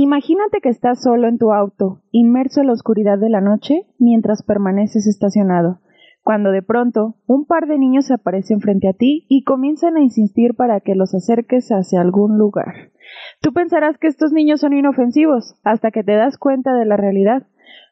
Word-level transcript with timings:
Imagínate 0.00 0.60
que 0.60 0.68
estás 0.68 1.02
solo 1.02 1.26
en 1.26 1.38
tu 1.38 1.52
auto, 1.52 2.02
inmerso 2.12 2.60
en 2.60 2.68
la 2.68 2.72
oscuridad 2.72 3.18
de 3.18 3.30
la 3.30 3.40
noche, 3.40 3.82
mientras 3.98 4.44
permaneces 4.44 5.08
estacionado, 5.08 5.80
cuando 6.22 6.52
de 6.52 6.62
pronto 6.62 7.16
un 7.26 7.46
par 7.46 7.66
de 7.66 7.80
niños 7.80 8.12
aparecen 8.12 8.60
frente 8.60 8.88
a 8.88 8.92
ti 8.92 9.26
y 9.28 9.42
comienzan 9.42 9.96
a 9.96 10.00
insistir 10.00 10.54
para 10.54 10.78
que 10.78 10.94
los 10.94 11.16
acerques 11.16 11.70
hacia 11.70 12.00
algún 12.00 12.38
lugar. 12.38 12.92
Tú 13.40 13.52
pensarás 13.52 13.98
que 13.98 14.06
estos 14.06 14.30
niños 14.30 14.60
son 14.60 14.72
inofensivos, 14.72 15.56
hasta 15.64 15.90
que 15.90 16.04
te 16.04 16.12
das 16.12 16.38
cuenta 16.38 16.74
de 16.74 16.86
la 16.86 16.96
realidad. 16.96 17.48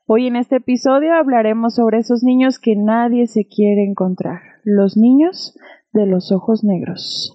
Hoy 0.06 0.28
en 0.28 0.36
este 0.36 0.58
episodio 0.58 1.12
hablaremos 1.12 1.74
sobre 1.74 1.98
esos 1.98 2.22
niños 2.22 2.60
que 2.60 2.76
nadie 2.76 3.26
se 3.26 3.48
quiere 3.48 3.82
encontrar, 3.82 4.42
los 4.62 4.96
niños 4.96 5.58
de 5.92 6.06
los 6.06 6.30
ojos 6.30 6.62
negros. 6.62 7.32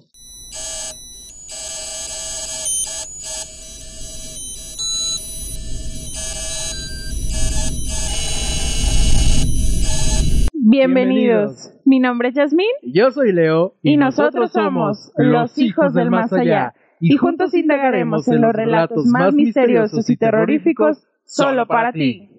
Bienvenidos. 10.71 11.73
Mi 11.83 11.99
nombre 11.99 12.29
es 12.29 12.35
Yasmín. 12.35 12.65
Yo 12.81 13.11
soy 13.11 13.33
Leo. 13.33 13.75
Y, 13.83 13.97
nosotros, 13.97 14.53
somos 14.53 15.11
los 15.17 15.57
hijos 15.57 15.93
del 15.93 16.09
más 16.09 16.31
allá. 16.31 16.73
Y 17.01 17.17
juntos 17.17 17.53
indagaremos 17.53 18.25
en 18.29 18.39
los 18.39 18.53
relatos 18.53 19.05
más 19.07 19.33
misteriosos 19.33 20.09
y 20.09 20.15
terroríficos 20.15 21.05
solo 21.25 21.67
para 21.67 21.91
ti. 21.91 22.29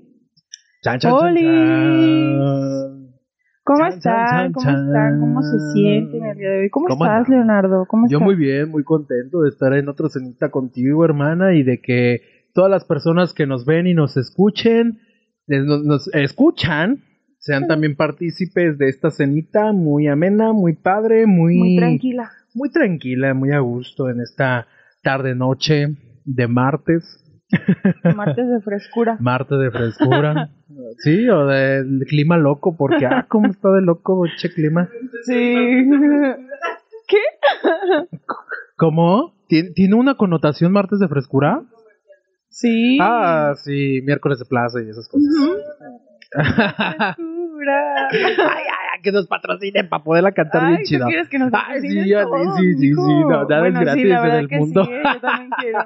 Chan, 0.83 0.99
chan, 0.99 1.13
¿Cómo 3.65 3.87
están? 3.87 4.53
¿Cómo 4.53 4.71
están? 4.71 5.21
¿Cómo 5.21 5.43
se 5.43 5.59
sienten 5.75 6.25
el 6.25 6.39
día 6.39 6.51
de 6.53 6.61
hoy? 6.61 6.71
¿Cómo, 6.71 6.87
¿Cómo 6.87 7.05
estás? 7.05 7.29
Leonardo? 7.29 7.85
¿Cómo 7.87 8.09
Yo 8.09 8.17
estás? 8.17 8.25
muy 8.25 8.35
bien, 8.35 8.71
muy 8.71 8.83
contento 8.83 9.43
de 9.43 9.51
estar 9.51 9.75
en 9.75 9.91
otra 9.91 10.09
cenita 10.09 10.51
contigo, 10.51 11.05
hermana, 11.05 11.55
y 11.55 11.65
de 11.65 11.83
que 11.83 12.23
todas 12.55 12.71
las 12.71 12.87
personas 12.87 13.35
que 13.35 13.47
nos 13.47 13.67
ven 13.67 13.87
y 13.87 13.93
nos 13.93 14.17
escuchen, 14.17 15.01
eh, 15.49 15.61
nos, 15.61 15.85
nos 15.85 16.15
escuchan, 16.15 17.03
sean 17.43 17.67
también 17.67 17.97
partícipes 17.97 18.79
de 18.79 18.89
esta 18.89 19.11
cenita 19.11 19.73
muy 19.73 20.07
amena, 20.07 20.53
muy 20.53 20.75
padre, 20.75 21.27
muy, 21.27 21.57
Muy 21.59 21.77
tranquila. 21.77 22.31
muy 22.55 22.71
tranquila, 22.71 23.35
muy 23.35 23.51
a 23.53 23.59
gusto 23.59 24.09
en 24.09 24.21
esta 24.21 24.67
tarde 25.03 25.35
noche 25.35 25.89
de 26.25 26.47
martes, 26.47 27.19
Martes 28.17 28.49
de 28.49 28.61
frescura. 28.63 29.17
martes 29.21 29.59
de 29.59 29.71
frescura. 29.71 30.51
Sí, 31.05 31.29
o 31.29 31.45
del 31.47 32.05
clima 32.09 32.39
loco, 32.39 32.75
porque, 32.79 33.05
ah, 33.05 33.27
cómo 33.29 33.49
está 33.51 33.71
de 33.73 33.83
loco, 33.83 34.25
che 34.39 34.49
clima. 34.51 34.89
Sí. 35.25 35.55
¿Qué? 37.09 37.19
¿Cómo? 38.77 39.35
¿Tien- 39.49 39.75
¿Tiene 39.75 39.95
una 39.97 40.15
connotación 40.17 40.73
martes 40.73 40.99
de 40.99 41.09
frescura? 41.09 41.63
Sí. 42.49 42.97
Ah, 43.03 43.53
sí, 43.57 44.01
miércoles 44.05 44.39
de 44.39 44.47
plaza 44.47 44.81
y 44.83 44.89
esas 44.89 45.09
cosas. 45.09 45.29
Frescura. 46.33 48.09
ay, 48.11 48.65
ay, 48.95 49.03
que 49.03 49.13
nos 49.13 49.27
patrocinen 49.27 49.89
para 49.89 50.03
poderla 50.05 50.33
cantar 50.33 50.67
bien 50.67 50.79
Ay, 50.79 50.85
¿tú 50.85 50.89
chida. 50.89 51.07
quieres 51.07 51.29
que 51.29 51.39
nos 51.39 51.51
Ay, 51.53 51.81
sí, 51.81 51.89
patrocinen 51.89 52.23
todo, 52.25 52.57
sí, 52.57 52.75
sí, 52.75 52.89
sí, 52.89 52.95
no, 52.95 53.27
nada 53.29 53.69
es 53.69 53.75
Bueno, 53.75 53.79
sí, 53.79 53.85
gratis 53.85 54.07
la 54.09 54.27
en 54.29 54.35
el 54.35 54.49
que 54.49 54.57
mundo. 54.59 54.85
sí, 54.85 54.91
yo 55.15 55.21
también 55.21 55.51
quiero. 55.61 55.79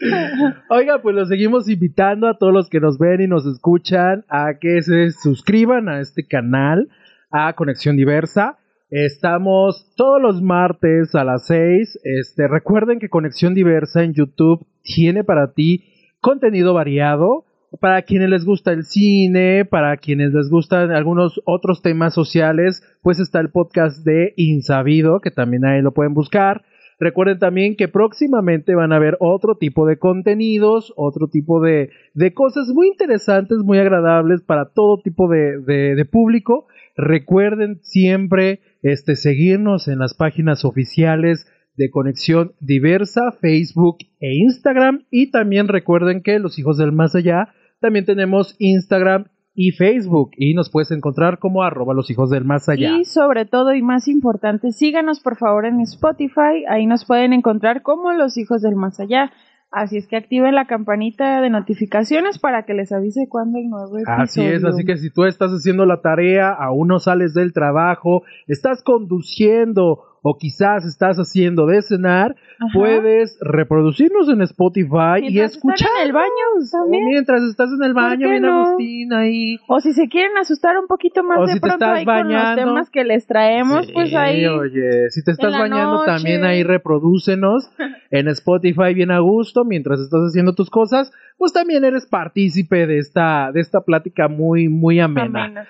Oiga, 0.70 1.02
pues 1.02 1.14
los 1.14 1.28
seguimos 1.28 1.68
invitando 1.68 2.26
a 2.28 2.38
todos 2.38 2.52
los 2.54 2.68
que 2.70 2.80
nos 2.80 2.98
ven 2.98 3.20
y 3.20 3.26
nos 3.26 3.46
escuchan 3.46 4.24
a 4.28 4.54
que 4.58 4.80
se 4.82 5.10
suscriban 5.10 5.88
a 5.88 6.00
este 6.00 6.26
canal, 6.26 6.88
a 7.30 7.52
Conexión 7.52 7.96
Diversa. 7.96 8.56
Estamos 8.90 9.92
todos 9.96 10.20
los 10.20 10.42
martes 10.42 11.14
a 11.14 11.22
las 11.24 11.46
6. 11.46 12.00
Este, 12.02 12.48
recuerden 12.48 12.98
que 12.98 13.08
Conexión 13.10 13.54
Diversa 13.54 14.02
en 14.02 14.14
YouTube 14.14 14.66
tiene 14.82 15.22
para 15.22 15.52
ti 15.52 15.84
contenido 16.20 16.72
variado. 16.74 17.44
Para 17.78 18.02
quienes 18.02 18.30
les 18.30 18.44
gusta 18.44 18.72
el 18.72 18.82
cine, 18.82 19.64
para 19.64 19.96
quienes 19.96 20.32
les 20.32 20.50
gustan 20.50 20.90
algunos 20.90 21.40
otros 21.44 21.82
temas 21.82 22.12
sociales, 22.14 22.82
pues 23.00 23.20
está 23.20 23.38
el 23.38 23.50
podcast 23.50 24.04
de 24.04 24.32
Insabido, 24.36 25.20
que 25.20 25.30
también 25.30 25.64
ahí 25.64 25.80
lo 25.80 25.92
pueden 25.92 26.12
buscar. 26.12 26.62
Recuerden 26.98 27.38
también 27.38 27.76
que 27.76 27.88
próximamente 27.88 28.74
van 28.74 28.92
a 28.92 28.98
ver 28.98 29.16
otro 29.20 29.56
tipo 29.56 29.86
de 29.86 29.98
contenidos, 29.98 30.92
otro 30.96 31.28
tipo 31.28 31.62
de, 31.62 31.90
de 32.12 32.34
cosas 32.34 32.68
muy 32.74 32.88
interesantes, 32.88 33.58
muy 33.64 33.78
agradables 33.78 34.42
para 34.42 34.70
todo 34.74 35.00
tipo 35.00 35.28
de, 35.28 35.60
de- 35.60 36.04
público. 36.04 36.66
Recuerden 36.96 37.78
siempre 37.82 38.60
este, 38.82 39.14
seguirnos 39.14 39.88
en 39.88 39.98
las 40.00 40.12
páginas 40.14 40.64
oficiales 40.64 41.46
de 41.76 41.88
Conexión 41.88 42.52
Diversa, 42.60 43.32
Facebook 43.40 43.98
e 44.18 44.34
Instagram. 44.34 45.04
Y 45.10 45.30
también 45.30 45.68
recuerden 45.68 46.20
que 46.20 46.38
los 46.38 46.58
hijos 46.58 46.76
del 46.76 46.92
más 46.92 47.14
allá 47.14 47.54
también 47.80 48.04
tenemos 48.04 48.54
Instagram 48.58 49.26
y 49.54 49.72
Facebook. 49.72 50.30
Y 50.36 50.54
nos 50.54 50.70
puedes 50.70 50.90
encontrar 50.90 51.38
como 51.38 51.62
arroba 51.62 51.94
los 51.94 52.10
hijos 52.10 52.30
del 52.30 52.44
más 52.44 52.68
allá. 52.68 52.96
Y 52.98 53.04
sobre 53.04 53.44
todo 53.44 53.74
y 53.74 53.82
más 53.82 54.08
importante, 54.08 54.72
síganos 54.72 55.20
por 55.20 55.36
favor 55.36 55.66
en 55.66 55.80
Spotify, 55.80 56.64
ahí 56.68 56.86
nos 56.86 57.04
pueden 57.04 57.32
encontrar 57.32 57.82
como 57.82 58.12
los 58.12 58.36
hijos 58.36 58.62
del 58.62 58.76
más 58.76 59.00
allá. 59.00 59.32
Así 59.72 59.98
es 59.98 60.08
que 60.08 60.16
activen 60.16 60.54
la 60.56 60.66
campanita 60.66 61.40
de 61.40 61.48
notificaciones 61.48 62.38
para 62.40 62.64
que 62.64 62.74
les 62.74 62.90
avise 62.90 63.28
cuando 63.28 63.58
hay 63.58 63.68
nuevo 63.68 63.96
episodio. 63.98 64.22
Así 64.22 64.44
es, 64.44 64.64
así 64.64 64.84
que 64.84 64.96
si 64.96 65.10
tú 65.10 65.24
estás 65.24 65.52
haciendo 65.52 65.86
la 65.86 66.00
tarea, 66.00 66.50
aún 66.50 66.88
no 66.88 66.98
sales 66.98 67.34
del 67.34 67.52
trabajo, 67.52 68.22
estás 68.48 68.82
conduciendo 68.82 70.04
o 70.22 70.36
quizás 70.36 70.84
estás 70.84 71.16
haciendo 71.16 71.64
de 71.64 71.80
cenar, 71.80 72.34
Ajá. 72.58 72.68
puedes 72.74 73.38
reproducirnos 73.40 74.28
en 74.28 74.42
Spotify 74.42 75.22
y 75.22 75.40
escuchar. 75.40 75.88
en 75.98 76.06
el 76.08 76.12
baño 76.12 76.28
O 76.58 76.70
también. 76.70 77.04
mientras 77.08 77.42
estás 77.44 77.70
en 77.72 77.82
el 77.82 77.94
¿Por 77.94 78.02
baño, 78.02 78.28
bien 78.28 78.42
no? 78.42 78.66
Agustín 78.66 79.14
ahí. 79.14 79.56
O 79.66 79.80
si 79.80 79.94
se 79.94 80.08
quieren 80.08 80.36
asustar 80.36 80.76
un 80.76 80.88
poquito 80.88 81.22
más 81.22 81.38
O 81.38 81.46
de 81.46 81.54
si 81.54 81.60
pronto 81.60 81.86
ahí 81.86 82.04
con 82.04 82.30
los 82.30 82.54
temas 82.54 82.90
que 82.90 83.04
les 83.04 83.26
traemos, 83.26 83.86
Sí, 83.86 83.92
pues 83.94 84.14
ahí 84.14 84.44
Oye, 84.44 85.08
si 85.08 85.24
te 85.24 85.30
estás 85.30 85.52
bañando 85.52 85.94
noche. 86.00 86.06
también 86.12 86.44
ahí 86.44 86.64
reprodúcenos 86.64 87.70
en 88.10 88.28
Spotify 88.28 88.92
bien 88.94 89.10
a 89.10 89.20
gusto 89.20 89.64
mientras 89.64 90.00
estás 90.00 90.20
haciendo 90.20 90.54
tus 90.54 90.70
cosas, 90.70 91.12
pues 91.38 91.52
también 91.52 91.84
eres 91.84 92.06
partícipe 92.06 92.86
de 92.86 92.98
esta 92.98 93.50
de 93.52 93.60
esta 93.60 93.82
plática 93.82 94.28
muy 94.28 94.68
muy 94.68 95.00
amena. 95.00 95.44
amena. 95.44 95.68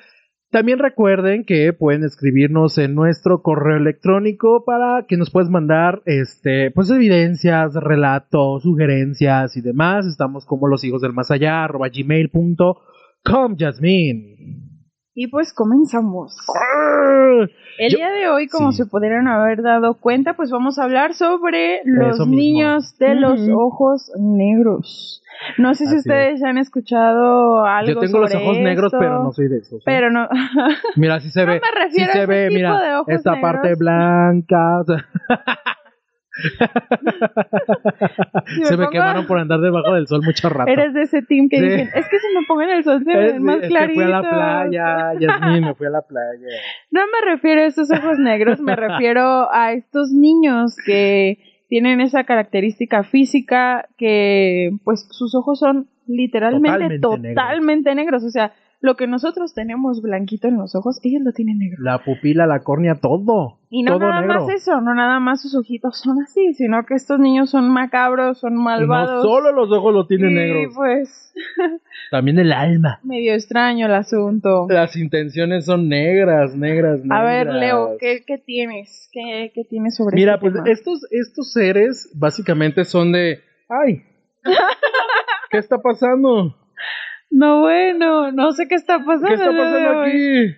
También 0.51 0.81
recuerden 0.81 1.45
que 1.45 1.73
pueden 1.73 2.03
escribirnos 2.03 2.77
en 2.79 2.97
nuestro 2.97 3.41
correo 3.41 3.77
electrónico 3.77 4.65
para 4.65 5.07
que 5.07 5.17
nos 5.17 5.31
puedas 5.31 5.49
mandar 5.49 6.03
este 6.07 6.73
pues 6.73 6.91
evidencias, 6.91 7.75
relatos, 7.75 8.65
sugerencias 8.65 9.57
y 9.57 9.61
demás. 9.61 10.07
Estamos 10.07 10.47
como 10.47 10.67
los 10.67 10.83
hijos 10.83 11.03
del 11.03 11.13
más 11.13 11.31
allá, 11.31 11.63
arroba 11.63 11.89
gmail.com, 11.89 13.57
Jasmine. 13.57 14.70
Y 15.15 15.27
pues 15.27 15.53
comenzamos. 15.53 16.37
El 17.79 17.93
día 17.93 18.11
de 18.11 18.29
hoy, 18.29 18.47
como 18.47 18.71
Sí. 18.73 18.79
se 18.79 18.87
pudieran 18.87 19.27
haber 19.27 19.61
dado 19.63 19.95
cuenta, 19.95 20.35
pues 20.35 20.51
vamos 20.51 20.79
a 20.79 20.85
hablar 20.85 21.15
sobre 21.15 21.81
los 21.85 22.27
niños 22.29 22.97
de 22.99 23.17
los 23.17 23.41
ojos 23.53 24.11
negros. 24.19 25.23
No 25.59 25.75
sé 25.75 25.85
si 25.87 25.97
Así 25.97 25.99
ustedes 25.99 26.43
han 26.45 26.59
escuchado 26.59 27.65
algo 27.65 27.95
Yo 27.95 27.99
tengo 28.01 28.19
los 28.19 28.35
ojos 28.35 28.59
negros, 28.59 28.93
pero 28.99 29.23
no 29.25 29.33
soy 29.33 29.49
de 29.49 29.59
esos. 29.59 29.81
¿eh? 29.81 29.83
Pero 29.85 30.11
no. 30.11 30.29
Mira, 30.97 31.17
así 31.17 31.31
se 31.31 31.41
No 31.47 31.53
ve. 31.53 31.61
me 31.61 31.67
Sí 31.67 31.75
refiero 31.85 32.11
a 32.11 32.15
se 32.15 32.27
ve, 32.27 32.45
tipo 32.49 32.55
mira, 32.57 32.81
de 32.81 32.95
ojos 32.97 33.09
esta 33.15 33.33
negros. 33.35 33.53
parte 33.53 33.75
blanca. 33.77 34.83
Si 38.47 38.65
se 38.65 38.77
me 38.77 38.85
pongo- 38.85 38.91
quemaron 38.91 39.27
por 39.27 39.39
andar 39.39 39.61
debajo 39.61 39.95
del 39.95 40.07
sol 40.07 40.23
mucho 40.25 40.49
rato. 40.49 40.71
Eres 40.71 40.95
de 40.95 41.03
ese 41.03 41.23
team 41.23 41.49
que 41.49 41.59
Sí. 41.59 41.63
dicen, 41.65 41.89
es 41.95 42.09
que 42.09 42.19
si 42.19 42.27
me 42.35 42.45
pongo 42.47 42.63
en 42.63 42.71
el 42.71 42.85
sol 42.85 43.03
se 43.05 43.13
es, 43.13 43.33
ven 43.35 43.43
más 43.43 43.57
es 43.57 43.63
que 43.63 43.69
claritos. 43.69 43.95
fui 43.95 44.05
a 44.05 44.09
la 44.09 44.31
playa, 44.31 45.13
Yasmin, 45.19 45.65
me 45.65 45.75
fui 45.75 45.87
a 45.87 45.91
la 45.91 46.03
playa. 46.03 46.47
No 46.91 47.01
me 47.03 47.31
refiero 47.33 47.63
a 47.63 47.67
estos 47.67 47.91
ojos 47.91 48.19
negros, 48.19 48.61
me 48.61 48.75
refiero 48.77 49.53
a 49.53 49.73
estos 49.73 50.11
niños 50.13 50.77
que 50.85 51.39
tienen 51.69 52.01
esa 52.01 52.25
característica 52.25 53.05
física 53.05 53.87
que 53.97 54.71
pues 54.85 55.07
sus 55.11 55.35
ojos 55.35 55.59
son 55.61 55.89
literalmente 56.07 56.99
Totalmente 56.99 57.29
totalmente, 57.35 57.95
negros. 57.95 58.25
O 58.25 58.31
sea, 58.31 58.53
lo 58.81 58.97
que 58.97 59.07
nosotros 59.07 59.53
tenemos 59.53 60.01
blanquito 60.01 60.49
en 60.49 60.57
los 60.57 60.75
ojos, 60.75 61.01
ellos 61.03 61.23
lo 61.23 61.33
tienen 61.33 61.59
negro. 61.59 61.83
La 61.83 62.03
pupila, 62.03 62.47
la 62.47 62.61
córnea, 62.61 62.95
todo. 62.95 63.59
Y 63.69 63.83
no 63.83 63.99
todo 63.99 64.09
nada 64.09 64.23
negro. 64.23 64.47
más 64.47 64.55
eso, 64.55 64.81
no 64.81 64.95
nada 64.95 65.21
más 65.21 65.43
sus 65.43 65.55
ojitos 65.55 66.01
son 66.01 66.23
así, 66.23 66.55
sino 66.55 66.85
que 66.87 66.95
estos 66.95 67.21
niños 67.21 67.51
son 67.51 67.69
macabros, 67.71 68.39
son 68.39 68.55
Y 68.55 68.57
malvados. 68.57 69.23
No 69.23 69.31
solo 69.31 69.53
los 69.53 69.71
ojos 69.71 69.93
lo 69.93 70.07
tienen 70.07 70.31
y 70.31 70.35
negros, 70.35 70.75
pues 70.75 71.35
también 72.11 72.39
el 72.39 72.53
alma. 72.53 73.01
medio 73.05 73.35
extraño 73.35 73.85
el 73.87 73.95
asunto. 73.95 74.67
Las 74.71 74.97
intenciones 74.97 75.67
son 75.67 75.89
negras, 75.89 76.57
negras, 76.57 77.01
negras. 77.05 77.21
A 77.21 77.23
ver, 77.23 77.53
Leo, 77.53 77.97
¿qué, 78.01 78.25
qué 78.27 78.39
tienes? 78.39 79.11
¿Qué, 79.13 79.53
qué 79.55 79.65
tienes 79.65 79.97
sobre 79.97 80.17
Mira, 80.17 80.35
este 80.35 80.41
pues 80.41 80.55
tema? 80.55 80.71
estos, 80.71 81.07
estos 81.11 81.53
seres 81.53 82.11
básicamente 82.15 82.85
son 82.87 83.13
de. 83.13 83.41
¡Ay! 83.69 84.03
¿Qué 85.51 85.59
está 85.59 85.79
pasando? 85.83 86.57
No, 87.31 87.61
bueno, 87.61 88.33
no 88.33 88.53
sé 88.53 88.67
qué 88.69 88.75
está 88.75 88.99
pasando. 89.05 89.29
¿Qué 89.29 89.35
está 89.35 89.47
pasando 89.51 90.01
aquí? 90.03 90.55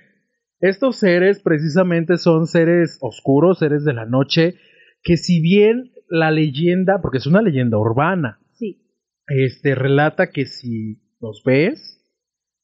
Estos 0.60 0.96
seres 0.96 1.40
precisamente 1.40 2.16
son 2.18 2.46
seres 2.46 2.98
oscuros, 3.00 3.58
seres 3.58 3.84
de 3.84 3.92
la 3.92 4.06
noche, 4.06 4.54
que 5.02 5.16
si 5.16 5.40
bien 5.40 5.90
la 6.08 6.30
leyenda, 6.30 7.00
porque 7.02 7.18
es 7.18 7.26
una 7.26 7.42
leyenda 7.42 7.78
urbana, 7.78 8.38
Sí. 8.52 8.80
este 9.26 9.74
relata 9.74 10.30
que 10.30 10.46
si 10.46 11.00
los 11.20 11.42
ves, 11.44 11.98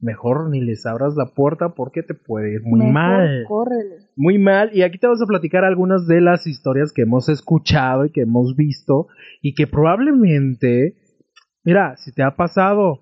mejor 0.00 0.48
ni 0.48 0.60
les 0.60 0.86
abras 0.86 1.14
la 1.16 1.34
puerta 1.34 1.74
porque 1.74 2.04
te 2.04 2.14
puede 2.14 2.52
ir 2.54 2.60
muy 2.62 2.78
Mejor 2.78 2.92
mal. 2.92 3.44
Córrele. 3.48 3.96
Muy 4.16 4.38
mal. 4.38 4.70
Y 4.72 4.82
aquí 4.82 4.98
te 4.98 5.08
vamos 5.08 5.20
a 5.22 5.26
platicar 5.26 5.64
algunas 5.64 6.06
de 6.06 6.20
las 6.20 6.46
historias 6.46 6.92
que 6.92 7.02
hemos 7.02 7.28
escuchado 7.28 8.04
y 8.04 8.10
que 8.12 8.20
hemos 8.22 8.54
visto 8.54 9.08
y 9.42 9.54
que 9.54 9.66
probablemente, 9.66 10.94
mira, 11.64 11.96
si 11.96 12.12
te 12.12 12.22
ha 12.22 12.36
pasado, 12.36 13.00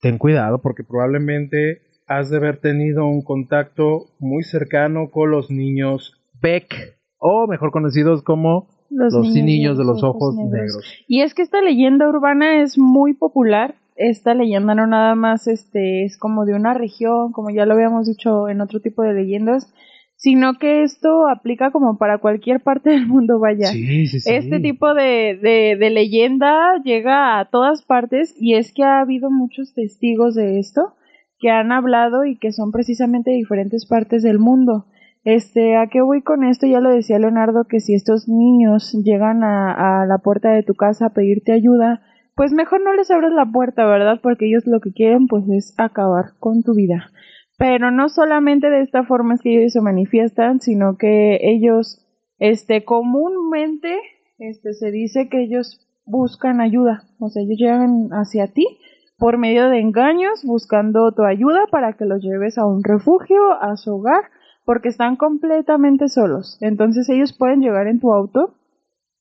ten 0.00 0.18
cuidado 0.18 0.60
porque 0.60 0.84
probablemente 0.84 1.82
has 2.06 2.30
de 2.30 2.38
haber 2.38 2.58
tenido 2.58 3.06
un 3.06 3.22
contacto 3.22 4.06
muy 4.18 4.42
cercano 4.42 5.10
con 5.10 5.30
los 5.30 5.50
niños 5.50 6.14
Beck 6.40 6.96
o 7.18 7.46
mejor 7.46 7.70
conocidos 7.70 8.22
como 8.22 8.68
los, 8.90 9.12
niños, 9.30 9.76
de 9.76 9.84
los 9.84 10.02
ojos 10.02 10.34
negros. 10.36 10.84
Y 11.06 11.20
es 11.20 11.34
que 11.34 11.42
esta 11.42 11.60
leyenda 11.60 12.08
urbana 12.08 12.62
es 12.62 12.78
muy 12.78 13.12
popular. 13.12 13.74
Esta 13.96 14.32
leyenda 14.34 14.74
no 14.74 14.86
nada 14.86 15.14
más 15.14 15.46
este, 15.48 16.04
es 16.04 16.16
como 16.16 16.44
de 16.44 16.54
una 16.54 16.72
región, 16.72 17.32
como 17.32 17.50
ya 17.50 17.66
lo 17.66 17.74
habíamos 17.74 18.06
dicho 18.06 18.48
en 18.48 18.60
otro 18.60 18.80
tipo 18.80 19.02
de 19.02 19.12
leyendas, 19.12 19.74
sino 20.18 20.54
que 20.54 20.82
esto 20.82 21.28
aplica 21.28 21.70
como 21.70 21.96
para 21.96 22.18
cualquier 22.18 22.60
parte 22.60 22.90
del 22.90 23.06
mundo, 23.06 23.38
vaya. 23.38 23.66
Sí, 23.66 24.08
sí, 24.08 24.18
sí. 24.18 24.34
Este 24.34 24.58
tipo 24.58 24.92
de, 24.92 25.38
de, 25.40 25.76
de 25.78 25.90
leyenda 25.90 26.74
llega 26.84 27.38
a 27.38 27.44
todas 27.50 27.84
partes 27.84 28.34
y 28.36 28.54
es 28.54 28.72
que 28.72 28.82
ha 28.82 29.00
habido 29.00 29.30
muchos 29.30 29.74
testigos 29.74 30.34
de 30.34 30.58
esto 30.58 30.94
que 31.38 31.50
han 31.50 31.70
hablado 31.70 32.24
y 32.24 32.36
que 32.36 32.50
son 32.50 32.72
precisamente 32.72 33.30
de 33.30 33.36
diferentes 33.36 33.86
partes 33.86 34.24
del 34.24 34.40
mundo. 34.40 34.86
Este, 35.22 35.76
¿a 35.76 35.86
qué 35.86 36.02
voy 36.02 36.22
con 36.22 36.42
esto? 36.42 36.66
Ya 36.66 36.80
lo 36.80 36.90
decía 36.90 37.20
Leonardo, 37.20 37.66
que 37.68 37.78
si 37.78 37.94
estos 37.94 38.28
niños 38.28 38.92
llegan 39.04 39.44
a, 39.44 40.02
a 40.02 40.06
la 40.06 40.18
puerta 40.18 40.50
de 40.50 40.64
tu 40.64 40.74
casa 40.74 41.06
a 41.06 41.12
pedirte 41.12 41.52
ayuda, 41.52 42.02
pues 42.34 42.52
mejor 42.52 42.82
no 42.82 42.92
les 42.92 43.08
abres 43.12 43.30
la 43.32 43.46
puerta, 43.46 43.86
¿verdad? 43.86 44.18
Porque 44.20 44.46
ellos 44.46 44.64
lo 44.66 44.80
que 44.80 44.92
quieren 44.92 45.28
pues 45.28 45.44
es 45.48 45.74
acabar 45.78 46.32
con 46.40 46.64
tu 46.64 46.74
vida. 46.74 47.12
Pero 47.58 47.90
no 47.90 48.08
solamente 48.08 48.70
de 48.70 48.82
esta 48.82 49.02
forma 49.02 49.34
es 49.34 49.42
que 49.42 49.58
ellos 49.58 49.72
se 49.72 49.80
manifiestan, 49.80 50.60
sino 50.60 50.96
que 50.96 51.40
ellos, 51.42 52.06
este, 52.38 52.84
comúnmente, 52.84 53.98
este, 54.38 54.74
se 54.74 54.92
dice 54.92 55.28
que 55.28 55.42
ellos 55.42 55.84
buscan 56.06 56.60
ayuda. 56.60 57.02
O 57.18 57.28
sea, 57.28 57.42
ellos 57.42 57.58
llegan 57.58 58.10
hacia 58.12 58.46
ti 58.46 58.78
por 59.18 59.38
medio 59.38 59.68
de 59.68 59.80
engaños, 59.80 60.44
buscando 60.44 61.10
tu 61.12 61.24
ayuda 61.24 61.66
para 61.70 61.94
que 61.94 62.04
los 62.04 62.22
lleves 62.22 62.56
a 62.58 62.64
un 62.64 62.84
refugio, 62.84 63.52
a 63.60 63.76
su 63.76 63.96
hogar, 63.96 64.30
porque 64.64 64.88
están 64.88 65.16
completamente 65.16 66.08
solos. 66.08 66.58
Entonces 66.60 67.08
ellos 67.08 67.36
pueden 67.36 67.60
llegar 67.60 67.88
en 67.88 67.98
tu 67.98 68.12
auto, 68.12 68.54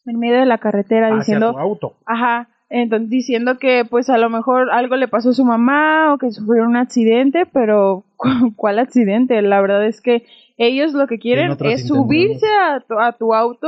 en 0.05 0.19
medio 0.19 0.39
de 0.39 0.45
la 0.45 0.59
carretera, 0.59 1.07
Hacia 1.07 1.17
diciendo, 1.17 1.53
tu 1.53 1.57
auto. 1.57 1.93
Ajá, 2.05 2.49
entonces 2.69 3.09
diciendo 3.09 3.57
que 3.59 3.83
pues 3.89 4.09
a 4.09 4.17
lo 4.17 4.29
mejor 4.29 4.69
algo 4.71 4.95
le 4.95 5.07
pasó 5.07 5.29
a 5.29 5.33
su 5.33 5.45
mamá 5.45 6.13
o 6.13 6.17
que 6.17 6.31
sufrió 6.31 6.63
un 6.65 6.75
accidente, 6.75 7.45
pero 7.51 8.03
¿cu- 8.15 8.27
¿cuál 8.55 8.79
accidente? 8.79 9.41
La 9.41 9.61
verdad 9.61 9.85
es 9.85 10.01
que 10.01 10.25
ellos 10.57 10.93
lo 10.93 11.07
que 11.07 11.19
quieren 11.19 11.49
es 11.69 11.87
subirse 11.87 12.47
a 12.47 12.79
tu, 12.81 12.99
a 12.99 13.11
tu 13.13 13.33
auto 13.33 13.67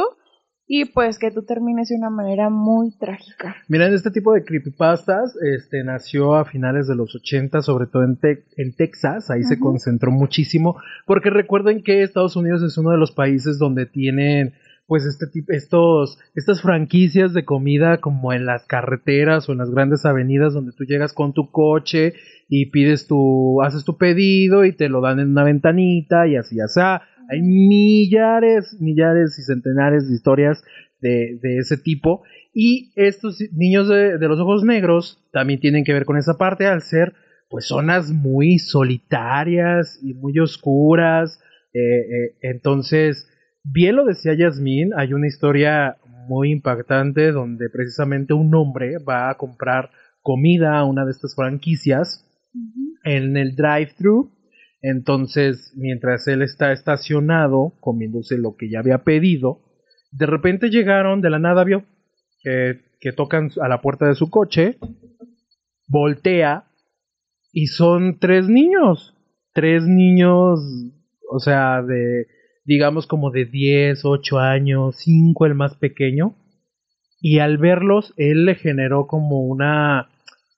y 0.71 0.85
pues 0.85 1.17
que 1.17 1.31
tú 1.31 1.43
termines 1.43 1.89
de 1.89 1.95
una 1.95 2.11
manera 2.11 2.49
muy 2.51 2.91
trágica. 2.97 3.55
Miren, 3.69 3.91
este 3.93 4.11
tipo 4.11 4.33
de 4.33 4.43
creepypastas 4.45 5.35
este, 5.41 5.83
nació 5.83 6.35
a 6.35 6.45
finales 6.45 6.87
de 6.87 6.95
los 6.95 7.15
80, 7.15 7.63
sobre 7.63 7.87
todo 7.87 8.03
en, 8.03 8.17
Te- 8.17 8.43
en 8.55 8.75
Texas, 8.75 9.31
ahí 9.31 9.41
se 9.43 9.59
concentró 9.59 10.11
muchísimo, 10.11 10.75
porque 11.07 11.31
recuerden 11.31 11.81
que 11.81 12.03
Estados 12.03 12.35
Unidos 12.35 12.61
es 12.61 12.77
uno 12.77 12.91
de 12.91 12.97
los 12.99 13.11
países 13.11 13.57
donde 13.57 13.87
tienen 13.87 14.53
pues 14.89 15.05
este 15.05 15.27
estos, 15.49 16.17
estas 16.33 16.63
franquicias 16.63 17.31
de 17.35 17.45
comida 17.45 18.01
como 18.01 18.33
en 18.33 18.47
las 18.47 18.65
carreteras 18.65 19.47
o 19.47 19.51
en 19.51 19.59
las 19.59 19.69
grandes 19.69 20.03
avenidas 20.03 20.55
donde 20.55 20.71
tú 20.75 20.83
llegas 20.83 21.13
con 21.13 21.33
tu 21.33 21.51
coche 21.51 22.13
y 22.49 22.71
pides 22.71 23.05
tu, 23.05 23.61
haces 23.61 23.85
tu 23.85 23.99
pedido 23.99 24.65
y 24.65 24.75
te 24.75 24.89
lo 24.89 24.99
dan 24.99 25.19
en 25.19 25.29
una 25.29 25.43
ventanita 25.43 26.25
y 26.27 26.37
así, 26.37 26.59
así. 26.59 26.79
Hay 26.81 27.43
millares, 27.43 28.77
millares 28.79 29.37
y 29.37 29.43
centenares 29.43 30.09
de 30.09 30.15
historias 30.15 30.63
de, 31.01 31.37
de 31.39 31.59
ese 31.59 31.77
tipo. 31.77 32.23
Y 32.51 32.91
estos 32.95 33.39
niños 33.53 33.87
de, 33.89 34.17
de 34.17 34.27
los 34.27 34.39
ojos 34.39 34.63
negros 34.63 35.23
también 35.31 35.59
tienen 35.59 35.83
que 35.83 35.93
ver 35.93 36.05
con 36.05 36.17
esa 36.17 36.39
parte 36.39 36.65
al 36.65 36.81
ser 36.81 37.13
pues 37.47 37.67
zonas 37.67 38.09
muy 38.09 38.57
solitarias 38.57 39.99
y 40.01 40.15
muy 40.15 40.39
oscuras. 40.39 41.39
Eh, 41.75 41.79
eh, 41.79 42.35
entonces, 42.41 43.28
bien 43.63 43.95
lo 43.95 44.05
decía 44.05 44.33
Yasmín, 44.33 44.91
hay 44.95 45.13
una 45.13 45.27
historia 45.27 45.97
muy 46.27 46.51
impactante 46.51 47.31
donde 47.31 47.69
precisamente 47.69 48.33
un 48.33 48.53
hombre 48.53 48.97
va 48.99 49.29
a 49.29 49.35
comprar 49.35 49.89
comida 50.21 50.77
a 50.77 50.85
una 50.85 51.05
de 51.05 51.11
estas 51.11 51.35
franquicias 51.35 52.25
en 53.03 53.35
el 53.35 53.55
drive-thru. 53.55 54.31
Entonces, 54.81 55.73
mientras 55.75 56.27
él 56.27 56.41
está 56.41 56.71
estacionado 56.71 57.73
comiéndose 57.79 58.37
lo 58.37 58.55
que 58.55 58.69
ya 58.69 58.79
había 58.79 59.03
pedido, 59.03 59.61
de 60.11 60.25
repente 60.25 60.69
llegaron 60.69 61.21
de 61.21 61.29
la 61.29 61.39
nada, 61.39 61.63
vio 61.63 61.83
que, 62.43 62.81
que 62.99 63.11
tocan 63.11 63.49
a 63.61 63.67
la 63.67 63.81
puerta 63.81 64.07
de 64.07 64.15
su 64.15 64.29
coche, 64.29 64.77
voltea 65.87 66.65
y 67.51 67.67
son 67.67 68.19
tres 68.19 68.47
niños, 68.47 69.15
tres 69.53 69.83
niños, 69.83 70.59
o 71.29 71.39
sea, 71.39 71.81
de, 71.81 72.27
digamos 72.69 73.07
como 73.07 73.31
de 73.31 73.45
10, 73.45 74.05
8 74.05 74.37
años, 74.37 74.95
5 74.97 75.47
el 75.47 75.55
más 75.55 75.73
pequeño, 75.75 76.35
y 77.19 77.39
al 77.39 77.57
verlos, 77.57 78.13
él 78.15 78.45
le 78.45 78.53
generó 78.53 79.07
como 79.07 79.41
una 79.41 80.07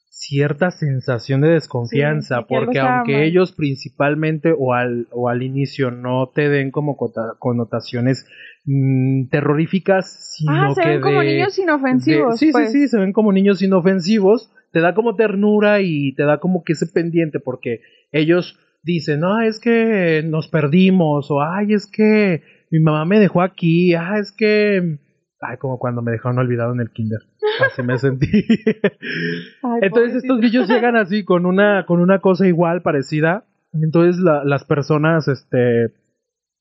cierta 0.10 0.72
sensación 0.72 1.40
de 1.40 1.50
desconfianza, 1.52 2.40
Sí, 2.40 2.46
porque 2.50 2.80
aunque 2.80 3.14
mal. 3.14 3.24
ellos 3.24 3.54
principalmente 3.54 4.54
o 4.58 4.74
al, 4.74 5.08
o 5.12 5.30
al 5.30 5.42
inicio 5.42 5.90
no 5.90 6.30
te 6.36 6.50
den 6.50 6.70
como 6.70 6.98
connotaciones 7.40 8.28
mm, 8.66 9.30
terroríficas, 9.30 10.36
sino 10.38 10.54
Ah, 10.54 10.76
se 10.76 10.82
que 10.84 10.90
ven 10.90 11.02
como 11.02 11.22
de- 11.22 11.28
niños 11.28 11.56
de- 11.56 11.64
inofensivos. 11.64 12.38
sí, 12.40 12.52
pues. 12.52 12.72
sí, 12.74 12.82
sí, 12.82 12.88
se 12.90 12.98
ven 13.00 13.14
como 13.14 13.32
niños 13.32 13.62
inofensivos, 13.62 14.52
te 14.74 14.82
da 14.82 14.94
como 14.94 15.16
ternura 15.16 15.80
y 15.82 16.14
te 16.16 16.24
da 16.24 16.40
como 16.40 16.64
que 16.66 16.74
ese 16.74 16.88
pendiente, 16.88 17.40
porque 17.40 17.80
ellos 18.12 18.60
dicen, 18.84 19.20
no, 19.20 19.42
es 19.42 19.60
que 19.60 20.24
nos 20.26 20.48
perdimos, 20.48 21.30
o 21.32 21.42
ay, 21.42 21.74
es 21.74 21.88
que 21.88 22.44
mi 22.72 22.80
mamá 22.80 23.06
me 23.06 23.20
dejó 23.20 23.42
aquí, 23.42 23.94
ah, 23.94 24.18
es 24.20 24.32
que, 24.32 24.98
ay, 25.42 25.58
como 25.58 25.78
cuando 25.80 26.02
me 26.02 26.12
dejaron 26.12 26.40
olvidado 26.40 26.74
en 26.74 26.80
el 26.82 26.92
kinder, 26.92 27.20
así 27.66 27.84
me 27.84 27.98
sentí. 27.98 28.28
Ay, 29.64 29.80
Entonces 29.82 30.24
estos 30.24 30.40
niños 30.40 30.68
llegan 30.70 30.96
así 30.96 31.24
con 31.24 31.46
una, 31.46 31.86
con 31.86 32.00
una 32.00 32.20
cosa 32.20 32.48
igual, 32.48 32.82
parecida, 32.82 33.46
entonces 33.74 34.22
la- 34.22 34.44
las 34.44 34.64
personas, 34.66 35.28
este, 35.28 35.94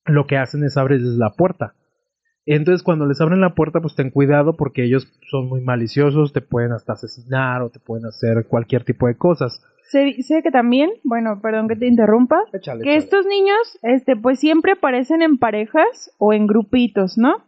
lo 0.05 0.25
que 0.27 0.37
hacen 0.37 0.63
es 0.63 0.77
abrirles 0.77 1.15
la 1.17 1.31
puerta. 1.31 1.75
Entonces 2.45 2.81
cuando 2.83 3.05
les 3.05 3.21
abren 3.21 3.39
la 3.39 3.53
puerta, 3.53 3.81
pues 3.81 3.95
ten 3.95 4.09
cuidado 4.09 4.57
porque 4.57 4.83
ellos 4.83 5.07
son 5.29 5.47
muy 5.47 5.61
maliciosos, 5.61 6.33
te 6.33 6.41
pueden 6.41 6.71
hasta 6.71 6.93
asesinar 6.93 7.61
o 7.61 7.69
te 7.69 7.79
pueden 7.79 8.05
hacer 8.07 8.47
cualquier 8.47 8.83
tipo 8.83 9.07
de 9.07 9.15
cosas. 9.15 9.63
Sé, 9.91 10.23
sé 10.23 10.41
que 10.41 10.51
también, 10.51 10.89
bueno, 11.03 11.41
perdón 11.41 11.67
que 11.67 11.75
te 11.75 11.85
interrumpa, 11.85 12.39
Échale, 12.53 12.81
que 12.81 12.95
estos 12.95 13.25
niños, 13.25 13.77
este, 13.83 14.15
pues 14.15 14.39
siempre 14.39 14.71
aparecen 14.71 15.21
en 15.21 15.37
parejas 15.37 16.15
o 16.17 16.31
en 16.31 16.47
grupitos, 16.47 17.17
¿no? 17.17 17.43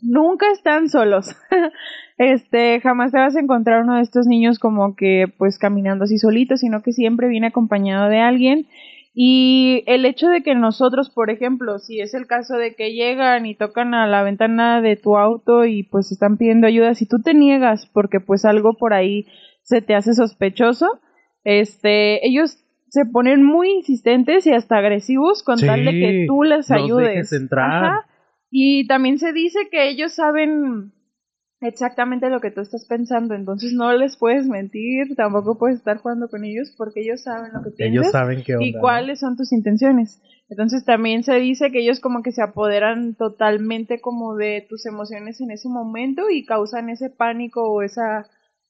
Nunca 0.00 0.52
están 0.52 0.88
solos. 0.88 1.34
este, 2.18 2.80
jamás 2.80 3.10
te 3.10 3.18
vas 3.18 3.34
a 3.34 3.40
encontrar 3.40 3.82
uno 3.82 3.96
de 3.96 4.02
estos 4.02 4.28
niños 4.28 4.60
como 4.60 4.94
que, 4.94 5.24
pues, 5.36 5.58
caminando 5.58 6.04
así 6.04 6.18
solito, 6.18 6.56
sino 6.56 6.82
que 6.82 6.92
siempre 6.92 7.26
viene 7.26 7.48
acompañado 7.48 8.08
de 8.08 8.20
alguien. 8.20 8.68
Y 9.12 9.82
el 9.88 10.04
hecho 10.04 10.28
de 10.28 10.42
que 10.42 10.54
nosotros, 10.54 11.10
por 11.10 11.30
ejemplo, 11.30 11.80
si 11.80 12.00
es 12.00 12.14
el 12.14 12.28
caso 12.28 12.58
de 12.58 12.76
que 12.76 12.92
llegan 12.92 13.44
y 13.44 13.56
tocan 13.56 13.92
a 13.92 14.06
la 14.06 14.22
ventana 14.22 14.80
de 14.80 14.94
tu 14.94 15.18
auto 15.18 15.64
y 15.64 15.82
pues 15.82 16.12
están 16.12 16.36
pidiendo 16.36 16.68
ayuda, 16.68 16.94
si 16.94 17.06
tú 17.06 17.18
te 17.18 17.34
niegas 17.34 17.86
porque 17.92 18.20
pues 18.20 18.44
algo 18.44 18.74
por 18.74 18.94
ahí 18.94 19.26
se 19.64 19.82
te 19.82 19.96
hace 19.96 20.14
sospechoso, 20.14 21.00
este, 21.44 22.26
ellos 22.26 22.58
se 22.88 23.04
ponen 23.06 23.42
muy 23.44 23.70
insistentes 23.70 24.46
y 24.46 24.52
hasta 24.52 24.76
agresivos 24.78 25.42
con 25.42 25.58
Sí, 25.58 25.66
tal 25.66 25.84
de 25.84 25.92
que 25.92 26.24
tú 26.28 26.42
les 26.42 26.70
ayudes. 26.70 27.08
dejes 27.08 27.32
entrar. 27.32 27.84
Ajá. 27.84 28.06
Y 28.50 28.86
también 28.86 29.18
se 29.18 29.32
dice 29.32 29.68
que 29.70 29.88
ellos 29.88 30.12
saben 30.12 30.92
exactamente 31.60 32.28
lo 32.28 32.40
que 32.40 32.50
tú 32.50 32.60
estás 32.60 32.84
pensando, 32.86 33.34
entonces 33.34 33.72
no 33.72 33.92
les 33.92 34.16
puedes 34.16 34.46
mentir, 34.48 35.14
tampoco 35.16 35.56
puedes 35.58 35.78
estar 35.78 35.98
jugando 35.98 36.28
con 36.28 36.44
ellos 36.44 36.74
porque 36.76 37.00
ellos 37.02 37.22
saben 37.22 37.52
lo 37.52 37.62
que 37.62 37.68
Ellos 37.84 38.02
piensas 38.02 38.12
saben 38.12 38.42
qué 38.44 38.54
onda. 38.56 38.66
y 38.66 38.72
cuáles 38.74 39.20
son 39.20 39.36
tus 39.36 39.52
intenciones. 39.52 40.20
Entonces 40.48 40.84
también 40.84 41.22
se 41.22 41.36
dice 41.36 41.70
que 41.70 41.78
ellos 41.80 42.00
como 42.00 42.22
que 42.22 42.32
se 42.32 42.42
apoderan 42.42 43.14
totalmente 43.14 44.00
como 44.00 44.34
de 44.34 44.66
tus 44.68 44.84
emociones 44.86 45.40
en 45.40 45.50
ese 45.52 45.68
momento 45.68 46.28
y 46.30 46.44
causan 46.44 46.90
ese 46.90 47.10
pánico 47.10 47.62
o 47.72 47.80
esa 47.82 48.26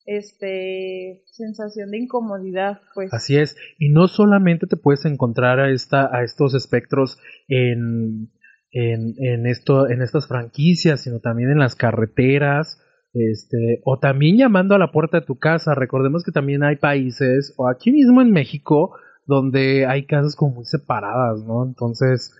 este 0.06 1.22
sensación 1.26 1.90
de 1.90 1.98
incomodidad, 1.98 2.80
pues. 2.94 3.12
Así 3.12 3.36
es. 3.36 3.56
Y 3.78 3.90
no 3.90 4.08
solamente 4.08 4.66
te 4.66 4.76
puedes 4.76 5.04
encontrar 5.04 5.60
a 5.60 5.70
esta, 5.70 6.08
a 6.14 6.24
estos 6.24 6.54
espectros 6.54 7.18
en, 7.48 8.30
en, 8.70 9.14
en 9.18 9.46
esto, 9.46 9.88
en 9.88 10.02
estas 10.02 10.26
franquicias, 10.28 11.02
sino 11.02 11.20
también 11.20 11.50
en 11.50 11.58
las 11.58 11.74
carreteras. 11.76 12.80
este, 13.14 13.80
o 13.84 13.98
también 13.98 14.38
llamando 14.38 14.74
a 14.74 14.78
la 14.78 14.90
puerta 14.90 15.20
de 15.20 15.26
tu 15.26 15.38
casa. 15.38 15.74
Recordemos 15.74 16.24
que 16.24 16.32
también 16.32 16.62
hay 16.62 16.76
países, 16.76 17.54
o 17.56 17.68
aquí 17.68 17.92
mismo 17.92 18.22
en 18.22 18.30
México, 18.30 18.96
donde 19.26 19.86
hay 19.86 20.06
casas 20.06 20.34
como 20.34 20.54
muy 20.56 20.64
separadas, 20.64 21.44
¿no? 21.46 21.64
Entonces 21.64 22.34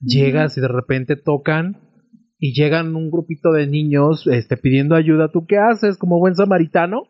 llegas 0.00 0.56
y 0.56 0.60
de 0.60 0.68
repente 0.68 1.16
tocan 1.16 1.78
y 2.38 2.54
llegan 2.54 2.94
un 2.94 3.10
grupito 3.10 3.52
de 3.52 3.66
niños 3.66 4.26
este, 4.26 4.56
pidiendo 4.56 4.94
ayuda. 4.94 5.30
¿Tú 5.32 5.46
qué 5.46 5.58
haces 5.58 5.98
como 5.98 6.18
buen 6.18 6.34
samaritano? 6.34 7.08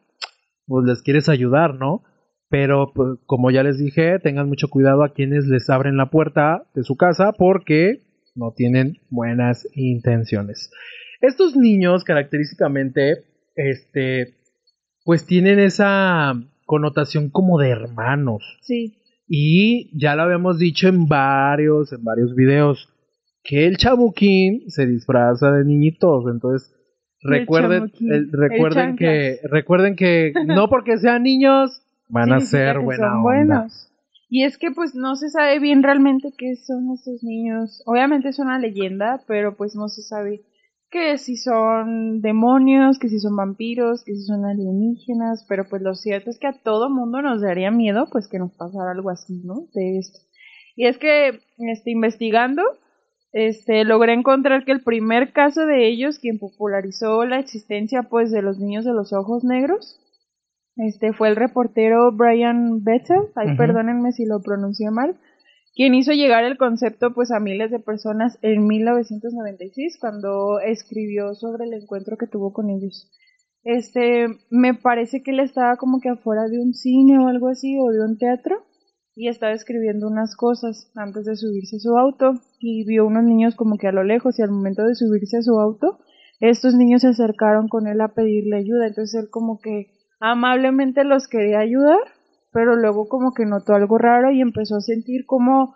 Pues 0.66 0.86
les 0.86 1.02
quieres 1.02 1.28
ayudar, 1.28 1.74
¿no? 1.74 2.02
Pero 2.48 2.92
pues, 2.94 3.18
como 3.26 3.50
ya 3.50 3.62
les 3.62 3.78
dije, 3.78 4.18
tengan 4.20 4.48
mucho 4.48 4.68
cuidado 4.68 5.04
a 5.04 5.12
quienes 5.12 5.46
les 5.46 5.68
abren 5.68 5.96
la 5.96 6.10
puerta 6.10 6.64
de 6.74 6.82
su 6.82 6.96
casa 6.96 7.32
porque 7.32 8.02
no 8.34 8.52
tienen 8.56 8.98
buenas 9.10 9.68
intenciones. 9.74 10.70
Estos 11.20 11.56
niños 11.56 12.04
característicamente, 12.04 13.24
este, 13.54 14.36
pues 15.04 15.26
tienen 15.26 15.58
esa 15.58 16.34
connotación 16.64 17.30
como 17.30 17.58
de 17.58 17.70
hermanos. 17.70 18.42
Sí. 18.62 18.98
Y 19.26 19.90
ya 19.98 20.14
lo 20.14 20.22
habíamos 20.22 20.58
dicho 20.58 20.88
en 20.88 21.06
varios, 21.06 21.92
en 21.92 22.02
varios 22.02 22.34
videos, 22.34 22.88
que 23.48 23.66
el 23.66 23.78
chamuquín 23.78 24.68
se 24.68 24.86
disfraza 24.86 25.50
de 25.50 25.64
niñitos. 25.64 26.26
Entonces, 26.30 26.70
recuerden, 27.22 27.90
recuerden 28.30 28.96
que, 28.96 29.38
recuerden 29.44 29.96
que 29.96 30.32
no 30.46 30.68
porque 30.68 30.98
sean 30.98 31.22
niños 31.22 31.82
van 32.10 32.32
a 32.32 32.40
ser 32.40 32.78
buenos. 32.80 33.90
Y 34.28 34.44
es 34.44 34.58
que 34.58 34.70
pues 34.70 34.94
no 34.94 35.16
se 35.16 35.30
sabe 35.30 35.58
bien 35.58 35.82
realmente 35.82 36.28
qué 36.36 36.56
son 36.56 36.92
estos 36.92 37.22
niños. 37.22 37.82
Obviamente 37.86 38.28
es 38.28 38.38
una 38.38 38.58
leyenda, 38.58 39.22
pero 39.26 39.56
pues 39.56 39.74
no 39.74 39.88
se 39.88 40.02
sabe 40.02 40.42
que 40.90 41.16
si 41.16 41.36
son 41.36 42.20
demonios, 42.20 42.98
que 42.98 43.08
si 43.08 43.18
son 43.18 43.34
vampiros, 43.34 44.04
que 44.04 44.14
si 44.14 44.24
son 44.24 44.44
alienígenas, 44.44 45.46
pero 45.48 45.66
pues 45.70 45.80
lo 45.80 45.94
cierto 45.94 46.28
es 46.28 46.38
que 46.38 46.48
a 46.48 46.60
todo 46.62 46.90
mundo 46.90 47.22
nos 47.22 47.40
daría 47.40 47.70
miedo 47.70 48.08
pues 48.12 48.28
que 48.28 48.38
nos 48.38 48.52
pasara 48.52 48.90
algo 48.90 49.08
así, 49.08 49.40
¿no? 49.42 49.68
De 49.72 49.98
esto. 49.98 50.18
Y 50.76 50.86
es 50.86 50.98
que, 50.98 51.40
este, 51.56 51.90
investigando, 51.90 52.62
este, 53.38 53.84
logré 53.84 54.14
encontrar 54.14 54.64
que 54.64 54.72
el 54.72 54.82
primer 54.82 55.32
caso 55.32 55.64
de 55.64 55.86
ellos, 55.86 56.18
quien 56.18 56.40
popularizó 56.40 57.24
la 57.24 57.38
existencia 57.38 58.02
pues 58.02 58.32
de 58.32 58.42
los 58.42 58.58
niños 58.58 58.84
de 58.84 58.92
los 58.92 59.12
ojos 59.12 59.44
negros, 59.44 60.00
este, 60.74 61.12
fue 61.12 61.28
el 61.28 61.36
reportero 61.36 62.10
Brian 62.10 62.82
Betzel, 62.82 63.28
ay, 63.36 63.56
perdónenme 63.56 64.10
si 64.10 64.26
lo 64.26 64.40
pronuncié 64.42 64.90
mal, 64.90 65.16
quien 65.76 65.94
hizo 65.94 66.10
llegar 66.10 66.42
el 66.42 66.58
concepto 66.58 67.14
pues 67.14 67.30
a 67.30 67.38
miles 67.38 67.70
de 67.70 67.78
personas 67.78 68.40
en 68.42 68.66
1996 68.66 69.98
cuando 70.00 70.58
escribió 70.58 71.34
sobre 71.34 71.66
el 71.66 71.74
encuentro 71.74 72.16
que 72.16 72.26
tuvo 72.26 72.52
con 72.52 72.70
ellos. 72.70 73.08
Este, 73.62 74.26
me 74.50 74.74
parece 74.74 75.22
que 75.22 75.30
él 75.30 75.38
estaba 75.38 75.76
como 75.76 76.00
que 76.00 76.08
afuera 76.08 76.48
de 76.48 76.58
un 76.58 76.74
cine 76.74 77.20
o 77.20 77.28
algo 77.28 77.46
así 77.46 77.78
o 77.78 77.92
de 77.92 78.04
un 78.04 78.18
teatro 78.18 78.64
y 79.18 79.26
estaba 79.26 79.52
escribiendo 79.52 80.06
unas 80.06 80.36
cosas 80.36 80.92
antes 80.94 81.24
de 81.24 81.34
subirse 81.34 81.76
a 81.76 81.80
su 81.80 81.98
auto 81.98 82.34
y 82.60 82.84
vio 82.84 83.04
unos 83.04 83.24
niños 83.24 83.56
como 83.56 83.76
que 83.76 83.88
a 83.88 83.92
lo 83.92 84.04
lejos 84.04 84.38
y 84.38 84.42
al 84.42 84.52
momento 84.52 84.84
de 84.84 84.94
subirse 84.94 85.38
a 85.38 85.42
su 85.42 85.58
auto 85.58 85.98
estos 86.38 86.74
niños 86.76 87.02
se 87.02 87.08
acercaron 87.08 87.66
con 87.66 87.88
él 87.88 88.00
a 88.00 88.14
pedirle 88.14 88.58
ayuda, 88.58 88.86
entonces 88.86 89.20
él 89.20 89.28
como 89.28 89.58
que 89.60 89.88
amablemente 90.20 91.02
los 91.02 91.26
quería 91.26 91.58
ayudar 91.58 91.98
pero 92.52 92.76
luego 92.76 93.08
como 93.08 93.32
que 93.32 93.44
notó 93.44 93.74
algo 93.74 93.98
raro 93.98 94.30
y 94.30 94.40
empezó 94.40 94.76
a 94.76 94.80
sentir 94.80 95.26
como 95.26 95.74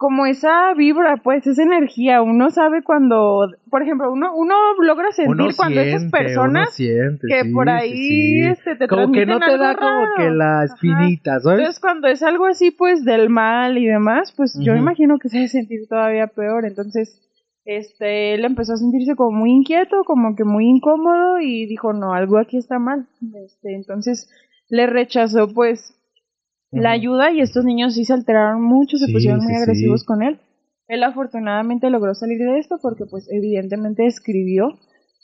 como 0.00 0.24
esa 0.24 0.72
vibra, 0.72 1.18
pues, 1.18 1.46
esa 1.46 1.62
energía, 1.62 2.22
uno 2.22 2.48
sabe 2.48 2.82
cuando, 2.82 3.52
por 3.68 3.82
ejemplo, 3.82 4.10
uno, 4.10 4.34
uno 4.34 4.54
logra 4.78 5.12
sentir 5.12 5.54
cuando 5.54 5.78
esas 5.82 6.10
personas 6.10 6.74
que 6.74 7.50
por 7.52 7.68
ahí 7.68 8.46
este, 8.46 8.76
te 8.76 8.88
como 8.88 9.12
que 9.12 9.26
no 9.26 9.38
te 9.38 9.58
da 9.58 9.76
como 9.76 10.06
que 10.16 10.30
la 10.30 10.64
espinita, 10.64 11.38
¿sabes? 11.40 11.58
Entonces 11.58 11.80
cuando 11.80 12.08
es 12.08 12.22
algo 12.22 12.46
así, 12.46 12.70
pues, 12.70 13.04
del 13.04 13.28
mal 13.28 13.76
y 13.76 13.84
demás, 13.84 14.32
pues 14.34 14.58
yo 14.58 14.74
imagino 14.74 15.18
que 15.18 15.28
se 15.28 15.36
debe 15.36 15.48
sentir 15.48 15.86
todavía 15.86 16.28
peor, 16.28 16.64
entonces, 16.64 17.20
este, 17.66 18.32
él 18.32 18.46
empezó 18.46 18.72
a 18.72 18.78
sentirse 18.78 19.16
como 19.16 19.32
muy 19.32 19.50
inquieto, 19.50 20.04
como 20.04 20.34
que 20.34 20.44
muy 20.44 20.66
incómodo 20.66 21.40
y 21.40 21.66
dijo, 21.66 21.92
no, 21.92 22.14
algo 22.14 22.38
aquí 22.38 22.56
está 22.56 22.78
mal, 22.78 23.06
este, 23.44 23.74
entonces 23.74 24.30
le 24.70 24.86
rechazó 24.86 25.46
pues 25.52 25.99
la 26.72 26.92
ayuda 26.92 27.32
y 27.32 27.40
estos 27.40 27.64
niños 27.64 27.94
sí 27.94 28.04
se 28.04 28.12
alteraron 28.12 28.62
mucho, 28.62 28.96
se 28.96 29.12
pusieron 29.12 29.42
muy 29.42 29.54
agresivos 29.54 30.04
con 30.04 30.22
él. 30.22 30.38
Él 30.88 31.02
afortunadamente 31.02 31.90
logró 31.90 32.14
salir 32.14 32.38
de 32.38 32.58
esto 32.58 32.78
porque 32.82 33.04
pues 33.06 33.28
evidentemente 33.30 34.06
escribió, 34.06 34.78